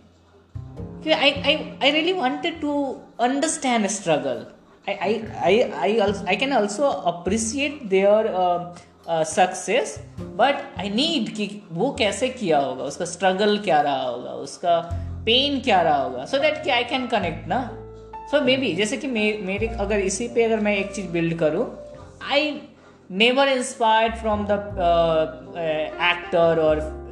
[1.03, 4.45] कि I I I really wanted to understand struggle
[4.89, 8.33] I I I I can also appreciate their
[9.09, 12.83] success but I need कि वो कैसे किया होगा?
[12.83, 14.31] उसका स्ट्रगल क्या रहा होगा?
[14.31, 14.77] उसका
[15.25, 16.25] पेन क्या रहा होगा?
[16.25, 17.69] सो दैट कि आई कैन कनेक्ट ना।
[18.31, 21.65] सो मे बी जैसे कि मेरे, अगर इसी पे अगर मैं एक चीज़ बिल्ड करूँ
[22.31, 22.61] I
[23.11, 24.51] never inspired from the
[26.03, 27.06] actor और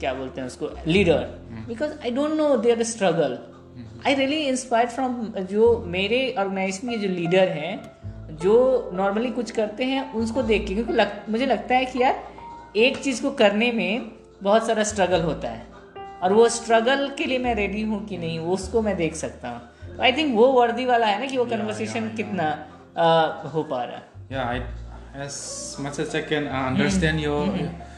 [0.00, 1.24] क्या बोलते हैं उसको leader
[1.68, 3.38] because I don't know their struggle
[4.06, 8.54] I really inspired from जो मेरे ऑर्गेनाइजेशन के जो लीडर हैं जो
[8.94, 12.22] नॉर्मली कुछ करते हैं उसको देख के क्योंकि लग, मुझे लगता है कि यार
[12.76, 14.10] एक चीज़ को करने में
[14.42, 15.62] बहुत सारा स्ट्रगल होता है।
[16.22, 19.98] और वो स्ट्रगल के लिए मैं रेडी हूँ कि नहीं उसको मैं देख सकता हूँ।
[20.02, 22.46] आई थिंक वो वर्दी वाला है ना कि वो कन्वर्सेशन कितना
[22.94, 25.36] uh, हो पा रहा है। Yeah I, as
[25.78, 27.24] much as I can uh, understand mm.
[27.24, 27.93] your mm-hmm.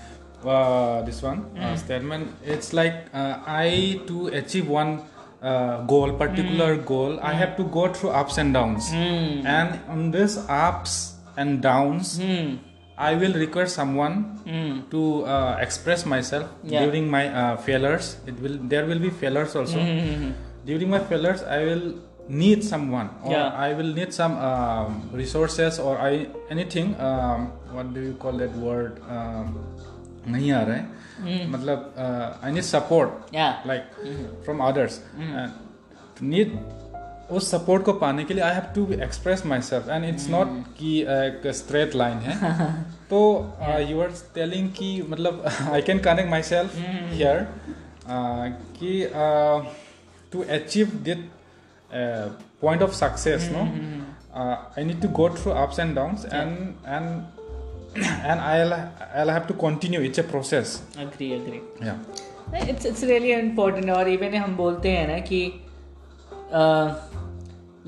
[0.46, 1.62] Uh, this one mm.
[1.62, 5.02] uh, statement it's like uh, I to achieve one
[5.42, 6.86] uh, goal particular mm.
[6.86, 9.44] goal i have to go through ups and downs mm.
[9.44, 12.58] and on this ups and downs mm.
[12.96, 14.88] i will require someone mm.
[14.90, 16.84] to uh, express myself yeah.
[16.84, 20.32] during my uh, failures it will there will be failures also mm-hmm.
[20.64, 21.94] during my failures i will
[22.28, 23.52] need someone or yeah.
[23.54, 28.50] i will need some um, resources or i anything um, what do you call that
[28.56, 29.54] word um,
[30.26, 30.86] नहीं आ रहा है।
[31.18, 31.54] mm.
[31.54, 31.94] मतलब
[32.44, 33.34] I need support
[33.66, 33.82] like
[34.44, 35.00] from others
[36.22, 36.58] need
[37.30, 40.48] उस support को पाने के लिए I have to express my self and it's not
[40.78, 42.34] कि एक स्ट्रेट लाइन है।
[43.10, 43.18] तो
[43.90, 46.76] यू आर टेलिंग कि मतलब I can connect my self
[47.12, 47.46] here
[48.78, 49.10] कि
[50.32, 51.30] to achieve that
[52.62, 53.62] point of success no
[54.78, 57.35] I need to go through ups and downs and and
[58.30, 58.72] and I'll
[59.14, 60.00] I'll have to continue.
[60.00, 60.82] It's a process.
[60.98, 61.60] Agree, agree.
[61.80, 61.98] Yeah.
[62.52, 65.40] It's it's really important और even हम बोलते हैं ना कि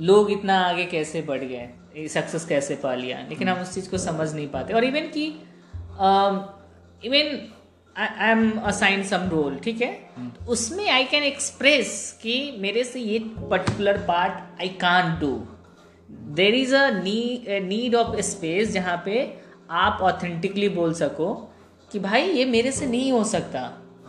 [0.07, 3.99] लोग इतना आगे कैसे बढ़ गए सक्सेस कैसे पा लिया लेकिन हम उस चीज़ को
[3.99, 5.27] समझ नहीं पाते और इवन कि
[7.07, 7.39] even
[7.97, 11.91] I am assign some role ठीक है तो उसमें आई कैन एक्सप्रेस
[12.23, 13.19] कि मेरे से ये
[13.51, 15.33] particular part I can do
[16.41, 16.89] there is a
[17.65, 19.23] need of space जहाँ पे
[19.71, 21.35] आप ऑथेंटिकली बोल सको
[21.93, 23.61] कि भाई ये मेरे से नहीं हो सकता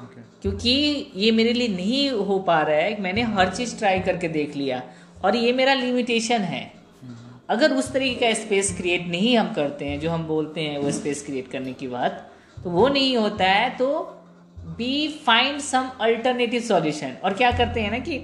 [0.04, 0.42] okay.
[0.42, 0.72] क्योंकि
[1.16, 4.82] ये मेरे लिए नहीं हो पा रहा है मैंने हर चीज़ ट्राई करके देख लिया
[5.24, 7.50] और ये मेरा लिमिटेशन है mm-hmm.
[7.50, 10.92] अगर उस तरीके का स्पेस क्रिएट नहीं हम करते हैं जो हम बोलते हैं वो
[10.92, 12.26] स्पेस क्रिएट करने की बात
[12.64, 14.16] तो वो नहीं होता है तो
[14.78, 18.18] we find some alternative solution और क्या करते हैं ना कि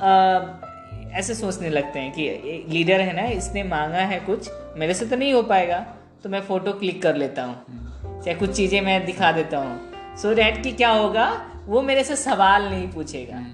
[0.00, 5.06] आ, ऐसे सोचने लगते हैं कि लीडर है ना इसने मांगा है कुछ मेरे से
[5.06, 5.86] तो नहीं हो पाएगा
[6.24, 10.34] तो मैं फ़ोटो क्लिक कर लेता हूँ। चाहे कुछ चीज़ें मैं दिखा देता हूँ। सो
[10.34, 11.26] डैट कि क्या होगा?
[11.66, 13.44] वो मेरे से सवाल नहीं पूछेगा।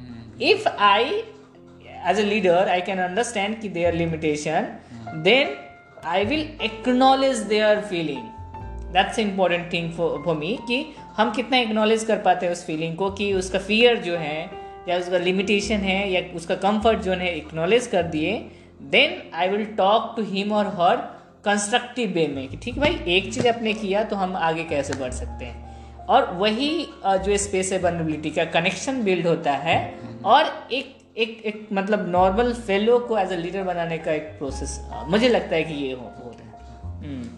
[0.42, 1.04] If I
[2.06, 4.68] as a leader I can understand कि their limitation
[5.14, 5.54] then
[6.04, 8.22] I will acknowledge their feeling
[8.92, 10.84] that's important thing for me कि
[11.16, 14.50] हम कितना एक्नॉलेज कर पाते हैं उस फीलिंग को कि उसका फियर जो है
[14.88, 18.32] या उसका लिमिटेशन है या उसका कंफर्ट जोन है एक्नॉलेज कर दिए
[18.82, 21.13] then I will talk to him और हर
[21.44, 25.12] कंस्ट्रक्टिव वे में कि ठीक भाई एक चीज़ अपने किया तो हम आगे कैसे बढ़
[25.12, 25.64] सकते हैं?
[26.06, 31.68] और वही जो स्पेस है वनरेबिलिटी का कनेक्शन बिल्ड होता है और एक एक एक
[31.72, 35.74] मतलब नॉर्मल फेलो को एज अ लीडर बनाने का एक प्रोसेस मुझे लगता है कि
[35.74, 36.54] ये हो हो रहा है।
[37.04, 37.28] हम्म।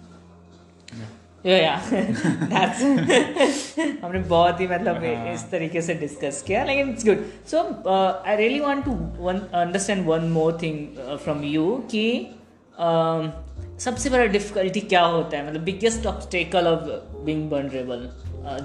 [4.02, 7.82] हमने बहुत ही मतलब हाँ। इस तरीके से डिस्कस किया लेकिन it's good so
[8.26, 8.92] I really want to
[9.54, 12.26] understand one more thing from you कि
[12.74, 13.30] uh,
[13.84, 16.84] सबसे बड़ा डिफिकल्टी क्या होता है मतलब biggest obstacle of
[17.24, 18.08] being vulnerable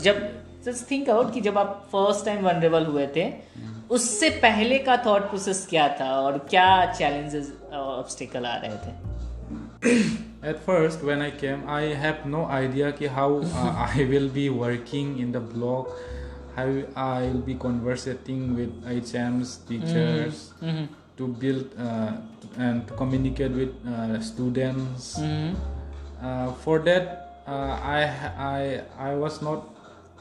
[0.04, 0.22] जब
[0.66, 3.32] जस्ट थिंक आउट कि जब आप फ़र्स्ट टाइम वनरेबल हुए थे
[3.92, 9.00] उससे पहले का थॉट प्रोसेस क्या था और क्या चैलेंजेस ऑब्स्टेकल आ रहे थे
[10.44, 14.46] At first, when I came, I have no idea ki how uh, I will be
[14.50, 15.90] working in the blog,
[16.56, 20.42] how I will be conversating with HMs, teachers.
[20.62, 21.01] Mm -hmm.
[21.18, 22.14] To build uh,
[22.58, 25.20] and to communicate with uh, students.
[25.20, 25.56] Mm-hmm.
[26.22, 28.02] Uh, for that, uh, I
[28.38, 28.60] I
[29.00, 29.68] I was not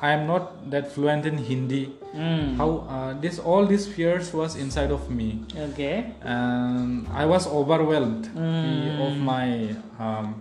[0.01, 1.93] I am not that fluent in Hindi.
[2.17, 2.57] Mm.
[2.57, 6.11] How uh, this all these fears was inside of me, Okay.
[6.25, 8.99] and I was overwhelmed Mm.
[8.99, 10.35] of my um,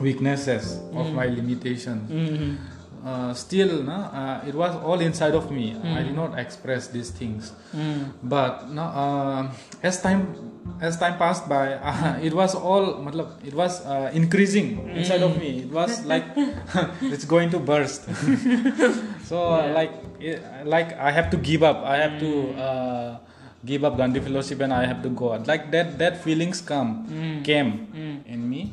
[0.00, 2.10] weaknesses, of my limitations.
[2.10, 2.56] Mm.
[3.04, 5.76] Uh, still, no, uh, it was all inside of me.
[5.84, 7.52] I did not express these things.
[7.74, 8.12] Mm.
[8.22, 9.50] But no, uh,
[9.82, 10.34] as time
[10.82, 15.38] as time passed by, uh, it was all, matlab, it was uh, increasing inside of
[15.38, 15.64] me.
[15.64, 16.24] It was like
[17.14, 18.04] it's going to burst.
[19.24, 19.72] so Yeah.
[19.72, 21.82] like it, like I have to give up.
[21.84, 23.10] I have to uh,
[23.64, 25.46] give up Gandhi fellowship and I have to go out.
[25.46, 27.44] Like that that feelings come Mm.
[27.46, 28.16] came Mm.
[28.26, 28.72] in me,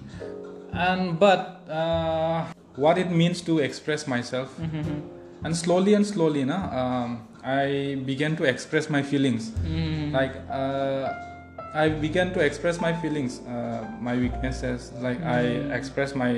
[0.73, 2.45] and but uh,
[2.77, 5.01] what it means to express myself Mhm.
[5.43, 10.11] and slowly and slowly na, um, i began to express my feelings Mm.
[10.11, 11.07] like uh,
[11.73, 15.43] i began to express my feelings uh, my weaknesses like i
[15.79, 16.31] express my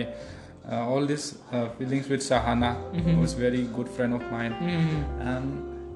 [0.71, 3.15] uh, all these uh, feelings with sahana Mhm.
[3.15, 5.03] who's very good friend of mine Mm.
[5.31, 5.45] and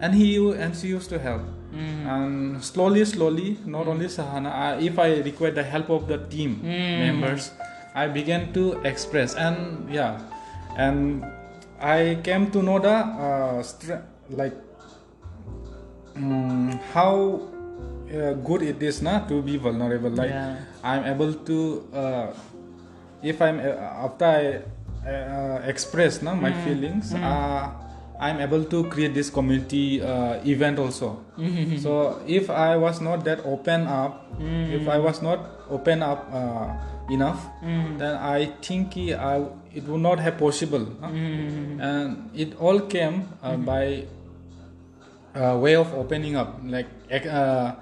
[0.04, 0.28] and he
[0.64, 2.08] and she used to help Mm.
[2.14, 6.52] and slowly slowly not only sahana I, if i require the help of the team
[6.64, 7.00] Mm.
[7.06, 7.52] members
[7.96, 10.20] i began to express and yeah
[10.78, 11.24] and
[11.82, 14.56] i came to know the uh, stre- like
[16.16, 17.42] mm, how
[18.12, 20.12] uh, good it is not to be vulnerable.
[20.12, 20.56] Like Yeah.
[20.84, 21.58] i'm able to
[21.94, 22.28] uh,
[23.22, 24.44] if i'm uh, after i
[25.08, 27.70] uh, express no, my feelings uh,
[28.20, 31.22] i'm able to create this community uh, event also.
[31.38, 31.78] Mhm.
[31.82, 34.26] so if i was not that open up
[34.74, 36.70] if i was not open up uh,
[37.18, 37.98] enough Mm.
[38.02, 39.36] then i think I,
[39.78, 41.08] it would not have possible no?
[41.08, 41.82] Mm.
[41.90, 44.06] and it all came uh, by
[45.36, 46.88] uh, way of opening up like
[47.28, 47.76] uh,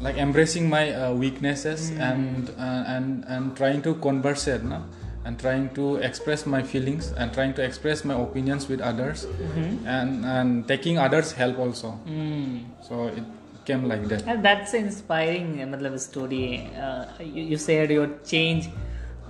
[0.00, 4.82] like embracing my uh, weaknesses and uh, and and trying to converse no?
[5.24, 9.86] and trying to express my feelings and trying to express my opinions with others Mhm.
[9.86, 12.60] and and taking others help also Mm.
[12.82, 13.24] so it
[13.66, 14.26] came like that.
[14.26, 16.42] And that's an inspiring uh, मतलब story
[16.86, 18.68] uh, you, you said your change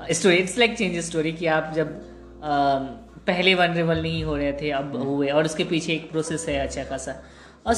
[0.01, 1.97] uh, story it's like change story कि आप जब
[2.43, 2.81] uh,
[3.27, 6.83] पहले vulnerable नहीं हो रहे थे अब हुए और उसके पीछे एक प्रोसेस है अच्छा
[6.85, 7.13] खासा।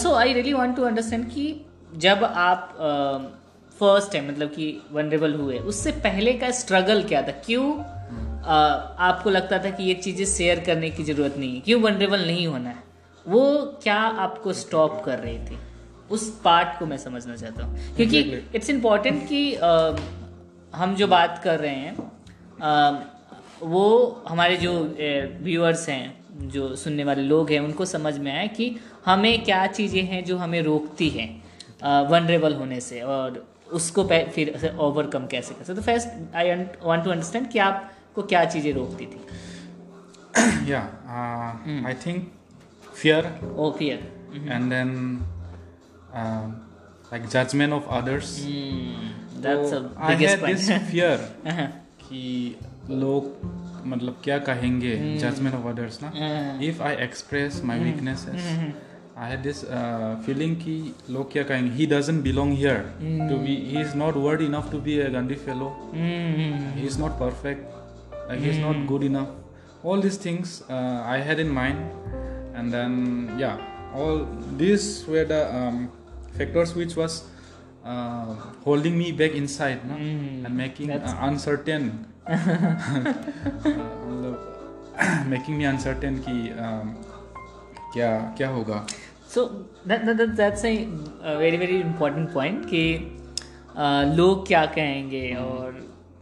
[0.03, 1.45] So I really want to understand कि
[1.97, 2.73] जब आप
[3.81, 7.33] फ़र्स्ट है मतलब कि वनरेबल हुए उससे पहले का स्ट्रगल क्या था?
[7.47, 11.61] क्यों uh, आपको लगता था कि ये चीज़ें शेयर करने की ज़रूरत नहीं है?
[11.61, 12.83] क्यों वनरेबल नहीं होना है?
[13.27, 13.45] वो
[13.83, 15.59] क्या आपको स्टॉप कर रही थी?
[16.11, 18.21] उस पार्ट को मैं समझना चाहता हूँ। क्योंकि
[18.55, 19.97] इट्स इंपॉर्टेंट कि अ,
[20.75, 21.97] हम जो बात कर रहे हैं
[22.63, 23.03] अ,
[23.63, 23.85] वो
[24.29, 24.73] हमारे जो
[25.43, 30.03] व्यूअर्स हैं जो सुनने वाले लोग हैं उनको समझ में आए कि हमें क्या चीज़ें
[30.03, 31.29] हैं जो हमें रोकती हैं
[32.11, 36.51] वनरेबल होने से और उसको फिर ओवरकम कैसे कर सकते तो first I
[36.83, 39.21] want to understand कि आपको क्या चीज़ें रोकती थी।
[40.37, 41.53] Uh,
[41.91, 42.21] i think
[43.01, 43.23] fear
[43.57, 44.01] oh fear
[44.55, 44.91] and then
[46.21, 46.55] um,
[47.13, 48.33] like judgment of others
[49.45, 51.19] that's तो a I biggest had this point fear
[52.03, 52.57] कि
[52.91, 53.23] लोग
[53.93, 58.49] मतलब क्या कहेंगे जजमेंट ऑफ़ अदर्स ना हाँ। If I express my weaknesses
[59.19, 59.65] I had this
[60.27, 60.77] feeling कि
[61.11, 62.79] लोग क्या कहेंगे he doesn't belong here
[63.31, 65.71] to be he is not worth enough to be a Gandhi fellow
[66.79, 67.77] he is not perfect
[68.31, 71.79] like he is not good enough all these things uh, i had in mind
[72.59, 72.99] and then
[73.45, 73.65] yeah
[74.01, 74.19] all
[74.63, 75.79] these were the um,
[76.39, 77.25] factors which was
[77.85, 79.95] uh, holding me back inside no?
[79.95, 82.07] and making uh, uncertain.
[82.27, 82.35] Uh,
[85.29, 86.37] making me uncertain कि
[87.93, 88.87] क्या क्या होगा
[89.35, 89.45] so
[89.89, 92.83] that's very very important point कि
[93.79, 95.73] uh, लोग क्या कहेंगे और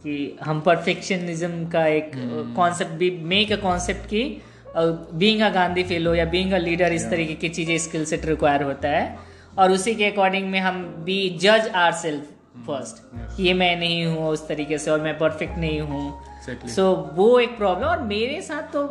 [0.03, 2.11] कि हम परफेक्शनिज्म का एक
[2.55, 4.41] कॉन्सेप्ट भी मेक अ कॉन्सेप्ट कि
[4.77, 8.63] बीइंग अ गांधी फेलो या बीइंग अ लीडर इस तरीके की चीज़ें स्किल सेट रिक्वायर
[8.63, 12.31] होता है। और उसी के अकॉर्डिंग में हम बी जज आर सेल्फ
[12.67, 16.11] फ़र्स्ट ये मैं नहीं हूँ उस तरीके से और मैं परफेक्ट नहीं हूँ।
[16.45, 16.69] सो Exactly.
[16.69, 18.83] सो वो एक प्रॉब्लम और मेरे साथ तो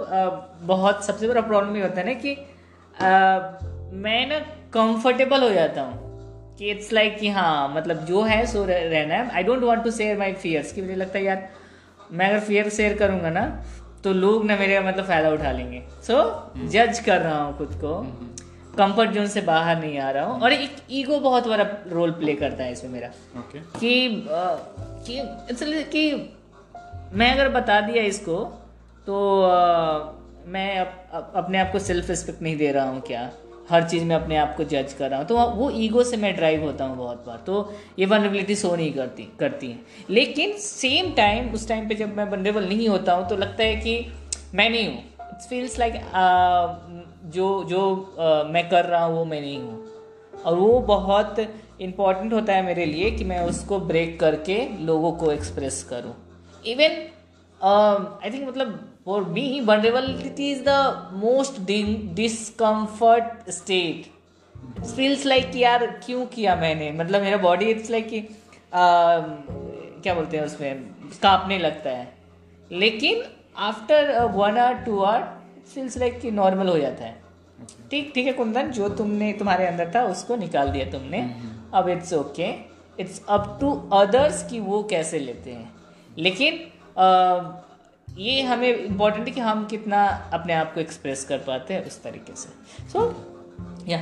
[0.67, 3.09] बहुत सबसे बड़ा प्रॉब्लम ये होता है ना कि अ,
[3.93, 4.39] मैं ना
[4.75, 6.03] कंफर्टेबल हो जाता हूँ।
[6.59, 9.83] कि इट्स लाइक like कि हाँ मतलब जो है सो रहना है। I don't want
[9.85, 11.49] to share my fears कि मुझे लगता है यार
[12.13, 13.45] मैं अगर फियर शेयर करूँगा ना
[14.05, 17.75] तो लोग ना मेरे मतलब फ़ायदा उठा लेंगे। सो so, जज कर रहा हूँ खुद
[17.85, 17.99] को।
[18.79, 22.35] कंफर्ट जोन से बाहर नहीं आ रहा हूँ। और एक ईगो बहुत बड़ा रोल प्ले
[22.35, 23.09] करता है इसमें मेरा।
[23.41, 23.63] Okay.
[23.81, 24.27] कि
[25.07, 25.21] कि
[25.51, 26.11] इसलिए कि
[27.13, 28.37] मैं अगर बता दिया इसको
[29.07, 30.13] तो अ,
[30.47, 33.31] मैं अप, अप, अपने आप को सेल्फ रिस्पेक्ट नहीं दे रहा हूँ क्या?
[33.71, 36.35] हर चीज़ में अपने आप को जज कर रहा हूँ। तो वो ईगो से मैं
[36.37, 41.11] ड्राइव होता हूँ बहुत बार। तो ये वनरेबिलिटी शो नहीं करती करती हैं। लेकिन सेम
[41.13, 43.97] टाइम उस टाइम पे जब मैं वनरेबल नहीं होता हूँ तो लगता है कि
[44.55, 45.95] मैं नहीं हूँ। इट फील्स लाइक
[47.25, 47.81] जो जो
[48.15, 49.85] uh, मैं कर रहा हूँ वो मैं नहीं हूँ।
[50.45, 51.37] और वो बहुत
[51.81, 56.15] इंपॉर्टेंट होता है मेरे लिए कि मैं उसको ब्रेक करके लोगों को एक्सप्रेस करूँ।
[56.67, 57.01] इवन
[58.25, 61.61] आई थिंक मतलब for me vulnerability is the most
[62.15, 64.13] discomfort state
[64.87, 66.91] feels like कि यार क्यों किया मैंने?
[66.93, 68.21] मतलब मेरा बॉडी इट्स लाइक कि
[68.75, 70.85] क्या बोलते हैं उसमें?
[71.23, 72.13] कांपने लगता है।
[72.71, 73.23] लेकिन
[73.57, 77.23] after one hour two hour feels like कि नॉर्मल हो जाता है।
[77.91, 81.21] ठीक ठीक है कुंदन जो तुमने तुम्हारे अंदर था उसको निकाल दिया तुमने।
[81.75, 82.49] अब it's okay
[82.99, 85.73] it's up to others कि वो कैसे लेते हैं।
[86.19, 86.59] लेकिन
[86.99, 87.45] uh,
[88.19, 92.03] ये हमें इम्पोर्टेंट है कि हम कितना अपने आप को एक्सप्रेस कर पाते हैं उस
[92.03, 93.07] तरीके से। सो
[93.89, 93.99] या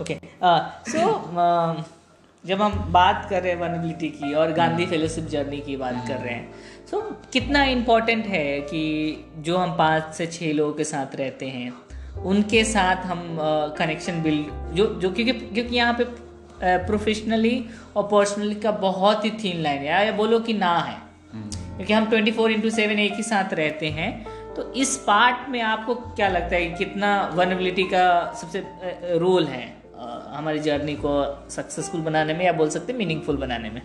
[0.00, 0.18] ओके
[0.88, 1.02] सो
[2.44, 6.16] जब हम बात कर रहे हैं वनबिलिटी की और गांधी फेलोशिप जर्नी की बात कर
[6.16, 10.84] रहे हैं सो so, कितना इम्पोर्टेंट है कि जो हम पाँच से छः लोगों के
[10.84, 11.72] साथ रहते हैं
[12.22, 13.38] उनके साथ हम
[13.78, 16.04] कनेक्शन uh, बिल्ड जो जो क्योंकि क्योंकि यहाँ पे
[16.86, 20.98] प्रोफेशनली uh, और पर्सनली का बहुत ही थीन लाइन है। या बोलो कि ना है।
[21.32, 25.48] हम्म। क्योंकि हम ट्वेंटी फोर इंटू सेवन एक ही साथ रहते हैं। तो इस पार्ट
[25.48, 28.66] में आपको क्या लगता है कि कितना वनबिलिटी का सबसे
[29.18, 29.76] रोल है
[30.34, 33.82] हमारी जर्नी को सक्सेसफुल बनाने में या बोल सकते मीनिंगफुल बनाने में?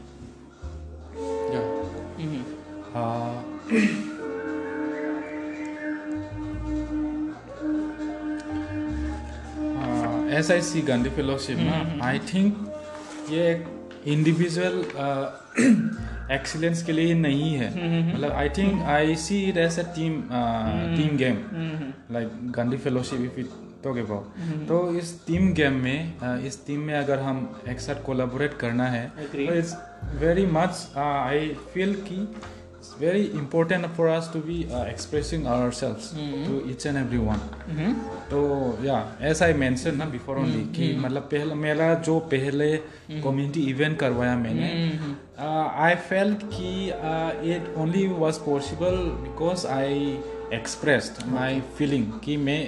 [10.38, 12.66] As I see Gandhi fellowship ना आई थिंक
[13.32, 13.66] ये एक
[14.08, 14.84] इंडिविजुअल
[16.32, 17.70] एक्सीलेंस के लिए नहीं है।
[18.14, 20.22] मतलब I think I see it as a team
[20.98, 21.38] team game
[22.12, 23.50] like Gandhi fellowship if it
[23.84, 28.04] talk about तो इस टीम गेम में uh, इस टीम में अगर हम एक साथ
[28.06, 29.76] कोलाबोरेट करना है तो it's
[30.22, 32.28] very much I feel की
[33.00, 36.46] very important for us to be uh, expressing ourselves mm-hmm.
[36.46, 37.94] to each and every one mm-hmm.
[38.30, 38.42] तो
[38.84, 38.98] या
[39.30, 41.06] एज आई मेंशन ना बिफोर ओनली कि mm-hmm.
[41.06, 43.70] मतलब पहले मेरा जो पहले कम्युनिटी mm-hmm.
[43.70, 44.70] इवेंट करवाया मैंने
[45.86, 46.72] आई फेल कि
[47.56, 50.00] it only was possible because I
[50.54, 52.62] expressed my feeling कि मैं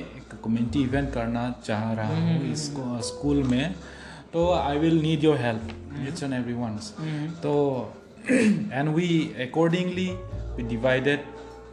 [0.43, 2.53] कम्युनिटी इवेंट करना चाह रहा हूँ mm-hmm.
[2.53, 3.75] इसको स्कूल में
[4.33, 6.93] तो I will need your help it's and every once
[7.43, 7.53] तो
[8.29, 10.17] and we accordingly
[10.57, 11.19] we divided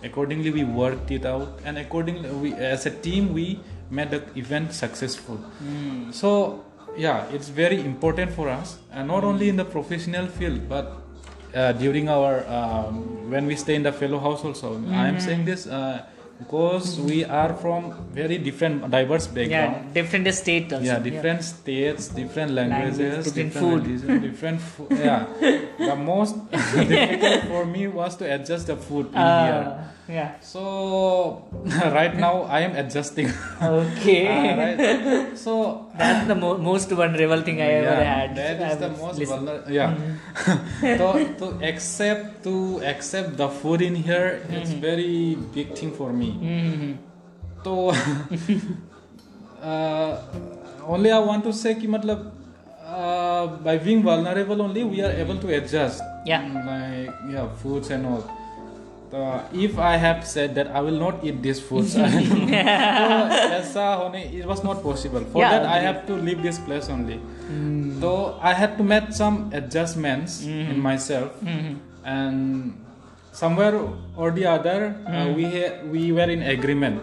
[0.02, 4.72] accordingly we worked it out and accordingly we as a team we made the event
[4.72, 6.12] successful mm.
[6.12, 6.64] so
[6.96, 9.30] yeah it's very important for us and not mm.
[9.30, 11.02] only in the professional field but
[11.54, 14.94] uh, during our um, when we stay in the fellow house also mm-hmm.
[14.94, 15.20] i am hmm.
[15.20, 16.04] saying this uh,
[16.38, 20.84] because we are from very different diverse background yeah different states also.
[20.84, 21.52] yeah different yeah.
[21.54, 25.26] states different languages Language, different, different food different food yeah
[25.78, 30.40] the most difficult for me was to adjust the food in uh, here yeah.
[30.40, 31.44] So
[31.92, 33.28] right now i am adjusting.
[33.60, 34.24] Okay.
[34.26, 35.38] Uh, right.
[35.38, 38.36] so that's the mo- most vulnerable thing i yeah, ever had.
[38.36, 39.92] that is the most vulnerable yeah.
[39.92, 40.96] Mm-hmm.
[41.00, 44.54] to, to accept to accept the food in here mm-hmm.
[44.54, 46.32] it's very big thing for me.
[46.32, 46.92] Mm-hmm.
[47.64, 47.92] so
[49.62, 50.22] uh,
[50.88, 52.32] only i want to say ki matlab
[52.88, 56.02] uh, by being vulnerable only we are able to adjust.
[56.24, 56.40] Yeah.
[56.64, 58.24] Like yeah foods and all
[59.14, 61.84] तो if I have said that I will not eat this food
[63.52, 67.16] ऐसा होने it was not possible for that I have to leave this place only
[68.00, 72.72] तो I had to make some adjustments in my self and
[73.34, 73.74] somewhere
[74.18, 74.84] or the other
[75.36, 75.44] we
[75.90, 77.00] we were in agreement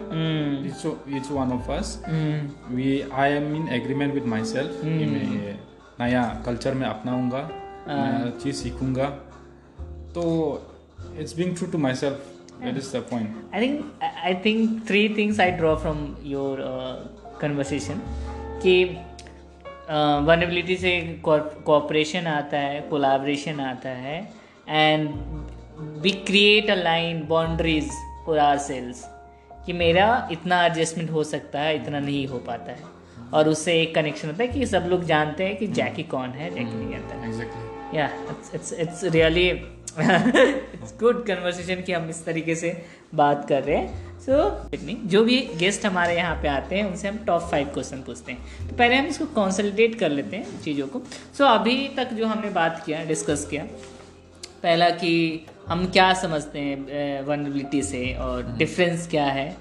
[0.66, 2.02] it's it's one of us
[2.70, 4.80] we I am in agreement with my self
[6.00, 7.48] नया culture में अपनाऊँगा
[7.88, 9.04] हाँ। चीज़ सीखूँगा।
[10.14, 10.22] तो
[11.18, 12.18] it's being true to myself.
[12.58, 12.72] Yeah.
[12.72, 13.28] that is the point.
[13.52, 16.96] I think i think three things i draw from your uh,
[17.40, 18.00] conversation.
[18.62, 18.84] कि
[20.26, 24.16] वनबिलिटी uh, से cooperation आता है collaboration आता है
[24.68, 25.08] and
[26.02, 27.90] we create a line boundaries
[28.26, 29.04] for our selves
[29.66, 32.82] कि मेरा इतना adjustment हो सकता है इतना नहीं हो पाता है।
[33.34, 36.50] और उससे एक कनेक्शन होता है कि सब लोग जानते हैं कि जैकी कौन है
[36.54, 38.10] जैकी नहीं जानता। है या
[38.54, 39.48] it's it's really
[39.98, 42.70] good conversation की हम इस तरीके से
[43.14, 47.08] बात कर रहे हैं। सो so, जो भी गेस्ट हमारे यहाँ पे आते हैं उनसे
[47.08, 50.86] हम टॉप फाइव क्वेश्चन पूछते हैं। तो पहले हम इसको कॉन्सल्टेट कर लेते हैं चीज़ों
[50.86, 53.64] को। सो so, अभी तक जो हमने बात किया डिस्कस किया
[54.62, 59.56] पहला कि हम क्या समझते हैं वनबिलिटी से और डिफरेंस हम्म। क्या है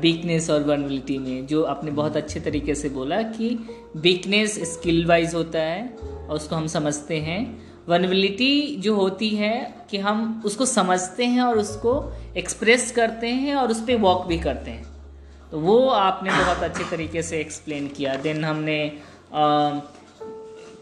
[0.00, 3.48] वीकनेस और वनबिलिटी में। जो आपने बहुत अच्छे तरीके से बोला कि
[3.96, 7.40] वीकनेस स्किल वाइज होता है और उसको हम समझते हैं।
[7.88, 13.70] वनबिलिटी जो होती है कि हम उसको समझते हैं और उसको एक्सप्रेस करते हैं और
[13.70, 14.86] उस पर वॉक भी करते हैं।
[15.50, 18.92] तो वो आपने बहुत अच्छे तरीके से एक्सप्लेन किया। देन हमने
[19.34, 19.70] आ,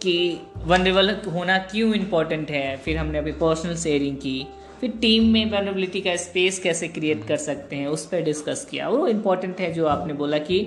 [0.03, 2.77] कि वनरेबल होना क्यों इम्पोर्टेंट है?
[2.77, 4.47] फिर हमने अभी पर्सनल शेयरिंग की।
[4.81, 8.89] फिर टीम में वनरेबिलिटी का स्पेस कैसे क्रिएट कर सकते हैं उस पर डिस्कस किया।
[8.89, 10.67] वो इम्पोर्टेंट है जो आपने बोला कि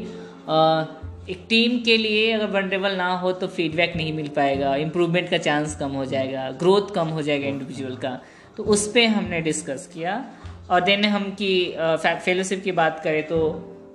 [0.49, 0.83] आ,
[1.29, 5.37] एक टीम के लिए अगर वनरेबल ना हो तो फीडबैक नहीं मिल पाएगा इम्प्रूवमेंट का
[5.39, 8.19] चांस कम हो जाएगा ग्रोथ कम हो जाएगा इंडिविजुअल का।
[8.57, 10.23] तो उस पर हमने डिस्कस किया।
[10.69, 11.53] और देन हम की
[11.95, 13.39] फेलोशिप की बात करें तो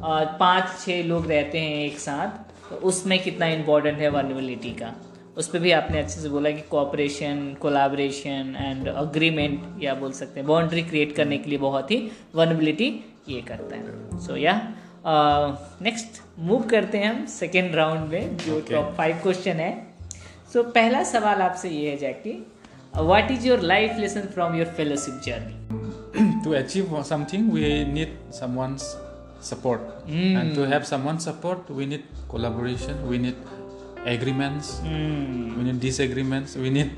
[0.03, 4.93] पाँच छः लोग रहते हैं एक साथ तो उसमें कितना इम्पोर्टेंट है वर्नेबिलिटी का।
[5.37, 10.41] उस पर भी आपने अच्छे से बोला कि कोऑपरेशन कोलाब्रेशन एंड अग्रीमेंट या बोल सकते
[10.41, 11.97] हैं बाउंड्री क्रिएट करने के लिए बहुत ही
[12.35, 12.89] वर्नेबिलिटी
[13.29, 14.55] ये करता है। सो या
[15.07, 19.72] नेक्स्ट मूव करते हैं हम सेकेंड राउंड में जो टॉप फाइव क्वेश्चन है
[20.53, 22.32] सो so, पहला सवाल आपसे ये है Jackie
[22.97, 28.95] what is your life lesson from your fellowship journey to achieve something we need someone
[29.41, 30.36] support mm.
[30.39, 33.36] and to have someone support we need collaboration we need
[34.05, 35.57] agreements mm.
[35.57, 36.91] we need disagreements we need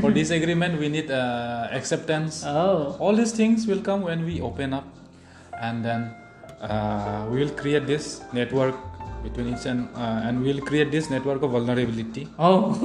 [0.00, 2.96] for disagreement we need uh, acceptance oh.
[2.98, 4.84] all these things will come when we open up
[5.60, 6.14] and then
[6.60, 8.74] uh, we will create this network
[9.22, 12.28] between each and uh, and we'll create this network of vulnerability.
[12.38, 12.78] Oh.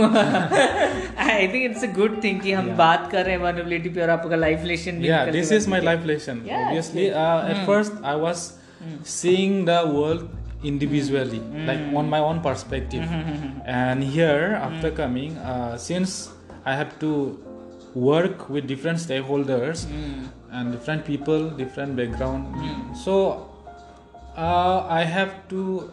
[1.18, 2.80] I think it's a good thing ki hum yeah.
[2.82, 6.08] baat kar rahe vulnerability pe aur aapka life lesson bhi yeah this is my life
[6.12, 7.66] lesson yeah, obviously uh, at mm.
[7.70, 8.44] first i was
[8.88, 8.98] mm.
[9.18, 10.26] seeing the world
[10.72, 11.70] individually mm.
[11.70, 13.06] like on my own perspective.
[13.06, 13.62] Mm-hmm.
[13.66, 16.18] and here after coming uh, since
[16.66, 17.14] i have to
[18.10, 19.88] work with different stakeholders
[20.52, 22.46] and different people different background.
[22.96, 23.51] So
[24.37, 25.91] uh, i have to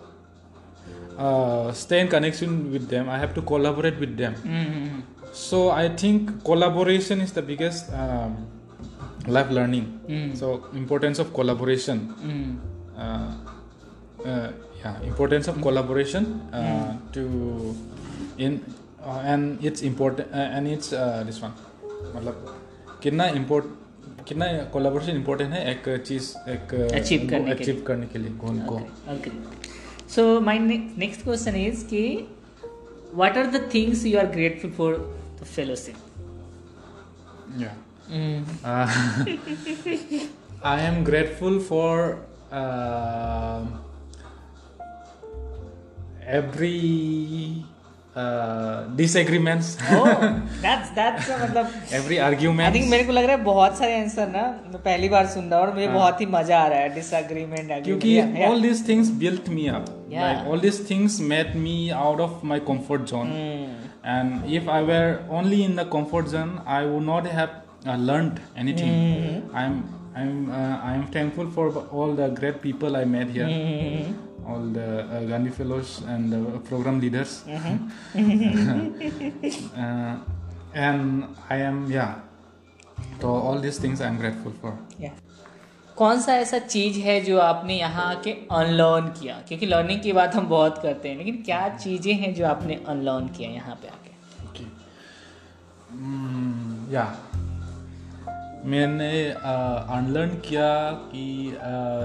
[1.18, 5.00] uh, stay in connection with them i have to collaborate with them mm-hmm.
[5.32, 8.48] so i think collaboration is the biggest um,
[9.28, 10.36] life learning mm.
[10.36, 12.58] so importance of collaboration mm.
[12.94, 13.34] Uh,
[14.26, 17.76] uh, yeah importance of collaboration uh, to
[18.38, 18.62] in
[19.26, 20.90] and it's important and it's
[21.26, 21.54] this one
[22.16, 22.36] मतलब
[23.04, 23.66] कितना import
[24.29, 28.59] कितना collaboration important है एक चीज़ एक achieve uh, करने, achieve करने के लिए गोल
[28.69, 28.81] को?
[30.09, 32.03] So my next question is कि
[33.15, 34.97] what are the things you are grateful for
[35.41, 35.97] the fellowship
[40.65, 41.99] I am grateful for
[46.29, 47.65] every
[48.17, 54.01] disagreements that's that's मतलब एवरी आर्गुमेंट आई थिंक मेरे को लग रहा है बहुत सारे
[54.01, 56.79] आंसर ना मैं पहली बार सुन रहा हूँ और मुझे बहुत ही मज़ा आ रहा
[56.79, 61.79] है डिसएग्रीमेंट क्योंकि all these things built me up like all these things made me
[61.97, 63.33] out of my comfort zone
[64.07, 69.55] and if I were only in the comfort zone I would not have learned anything
[69.55, 69.83] I am
[70.17, 75.05] I am I am thankful for all the great people I met here All the
[75.05, 77.45] uh, Gandhi fellows and the program leaders.
[77.47, 77.77] Mm-hmm.
[79.77, 80.17] uh,
[80.75, 82.15] and I am yeah.
[83.21, 84.73] तो all these things I'm grateful for.
[84.99, 85.13] Yeah.
[85.97, 90.35] कौन सा ऐसा चीज़ है जो आपने यहाँ आके unlearn किया क्योंकि लर्निंग की बात
[90.35, 94.13] हम बहुत करते हैं लेकिन क्या चीज़ें हैं जो आपने अनलर्न किया यहाँ पे आके
[94.47, 94.67] okay.
[95.93, 97.11] mm, yeah.
[98.65, 99.13] मैंने
[99.97, 100.71] अनलर्न uh, किया
[101.11, 101.27] कि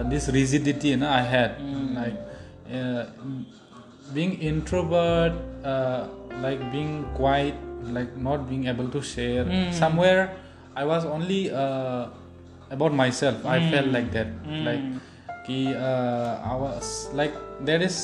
[0.10, 1.58] दिस रिजिडिटी है ना I had
[1.96, 2.33] like
[4.14, 5.66] being introvert
[6.44, 7.60] like being quiet
[7.94, 10.28] like not being able to share somewhere
[10.78, 14.34] I was only about my self I felt like that
[14.66, 15.00] like
[15.48, 17.34] कि I was like
[17.66, 18.00] there is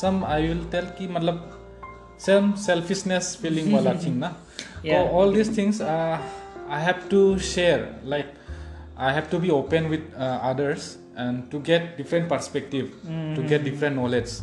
[0.00, 1.48] some I will tell कि मतलब
[2.26, 4.34] same selfishness feeling वाला thing ना
[5.18, 5.82] all this things
[6.70, 8.26] I have to share, like
[8.98, 10.98] I have to be open with uh, others.
[11.18, 13.34] And to get different perspective, mm.
[13.34, 14.38] to get different knowledge,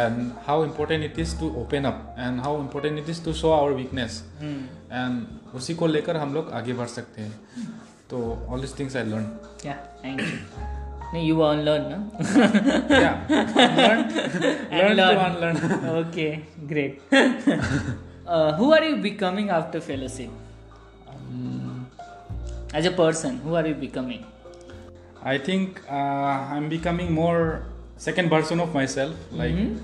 [0.00, 3.52] and how important it is to open up and how important it is to show
[3.52, 4.64] our weakness, mm.
[4.90, 7.32] and उसी को लेकर हम लोग आगे बढ़ सकते हैं
[8.10, 9.48] तो all these things I learned.
[9.64, 10.38] Yeah, thank you.
[11.12, 11.98] No, you unlearn, no?
[12.88, 14.02] yeah, learn,
[14.70, 15.56] learn, learn to unlearn.
[16.02, 17.00] okay, great.
[18.26, 20.30] uh, who are you becoming after fellowship?
[22.72, 24.24] as a person who are you becoming
[25.22, 27.66] i think uh, i'm becoming more
[27.96, 29.76] second version of myself like mm-hmm.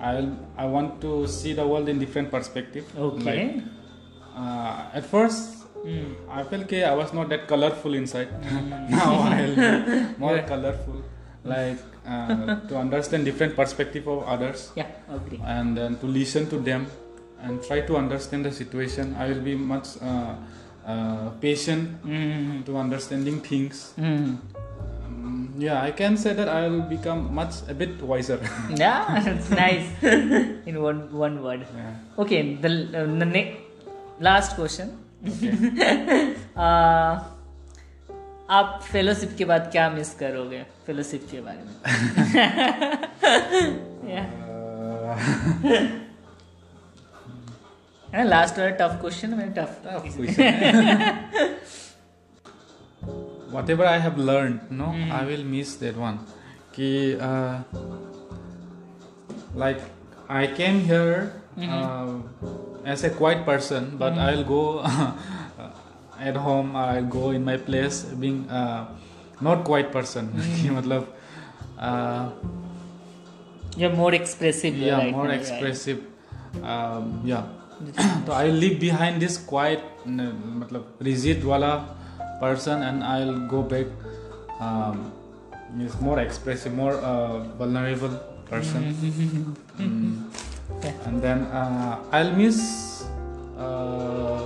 [0.00, 3.64] i i want to see the world in different perspective okay like,
[4.36, 6.14] uh, at first mm.
[6.30, 8.90] i felt okay i was not that colorful inside mm.
[8.98, 10.48] now i'm more yeah.
[10.48, 11.02] colorful
[11.44, 16.58] like uh, to understand different perspective of others yeah agree and then to listen to
[16.58, 16.86] them
[17.42, 19.14] and try to understand the situation.
[19.18, 20.00] I will be much
[20.85, 22.63] uh, uh, patient Mm-hmm.
[22.63, 23.93] to understanding things.
[23.97, 24.37] Mm.
[25.05, 28.39] Um, yeah, I can say that I will become much a bit wiser.
[28.75, 29.87] Yeah, it's nice.
[30.65, 31.65] In one one word.
[31.75, 31.95] yeah.
[32.25, 33.57] Okay, the, uh, the ne-
[34.19, 34.95] last question.
[35.27, 35.51] Okay.
[36.55, 37.19] uh,
[38.49, 41.73] आप fellowship के बाद क्या miss करोगे fellowship के बारे में
[44.07, 44.27] yeah.
[48.13, 50.53] Uh, last वाला tough question में tough tough question.
[53.55, 56.19] Whatever I have learned, no, I will miss that one.
[56.77, 56.87] Ki,
[57.19, 57.59] uh,
[59.55, 59.81] like
[60.29, 62.13] I came here uh,
[62.85, 64.63] as a quiet person, but I'll go
[66.29, 66.75] at home.
[66.75, 68.85] I'll go in my place being uh,
[69.41, 70.31] not quiet person.
[70.37, 71.07] कि मतलब
[71.79, 72.29] uh,
[73.77, 75.39] you're more expressive yeah right more now, right?
[75.41, 75.99] expressive
[76.63, 77.43] um, yeah
[78.25, 81.71] so i leave behind this quiet n- मतलब rigid wala
[82.41, 83.87] person and i'll go back
[84.65, 85.11] um,
[85.85, 88.15] is more expressive more uh, vulnerable
[88.49, 88.81] person
[89.77, 90.25] Mm.
[90.83, 91.07] Yeah.
[91.07, 92.57] and then uh, i'll miss
[93.57, 94.41] uh,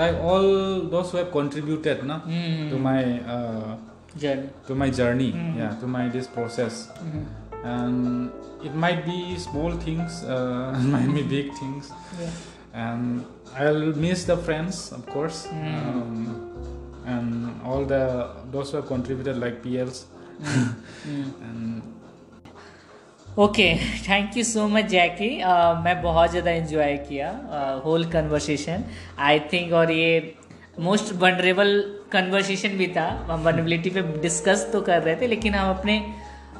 [0.00, 0.46] like all
[0.94, 2.70] those who have contributed no, Mm.
[2.70, 3.02] to my
[3.36, 3.70] uh,
[4.18, 5.30] journey to my journey
[5.60, 7.24] yeah to my this process Mhm.
[7.65, 8.31] And
[8.63, 12.29] it might be small things uh, might be big things yeah.
[12.73, 15.75] and i'll miss the friends of course mm.
[15.87, 16.45] um,
[17.05, 18.03] and all the
[18.51, 20.05] those who have contributed like pls
[21.49, 21.83] and
[23.43, 23.63] okay
[24.07, 25.27] thank you so much Jackie
[25.83, 27.29] मैं बहुत ज़्यादा enjoy किया
[27.85, 28.83] whole conversation
[29.29, 30.11] I think और ये
[30.85, 31.71] most vulnerable
[32.11, 35.97] conversation भी था हम vulnerability पे डिस्कस तो कर रहे थे लेकिन हम अपने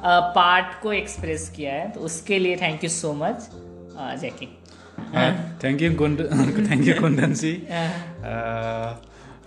[0.04, 3.48] पार्ट को एक्सप्रेस किया है तो उसके लिए thank you so much
[4.20, 4.46] Jackie.
[5.64, 5.90] Thank you
[6.70, 7.52] thank you Kundan C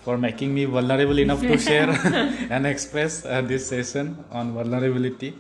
[0.06, 1.89] for making me vulnerable enough to share
[2.52, 5.34] and express this session on vulnerability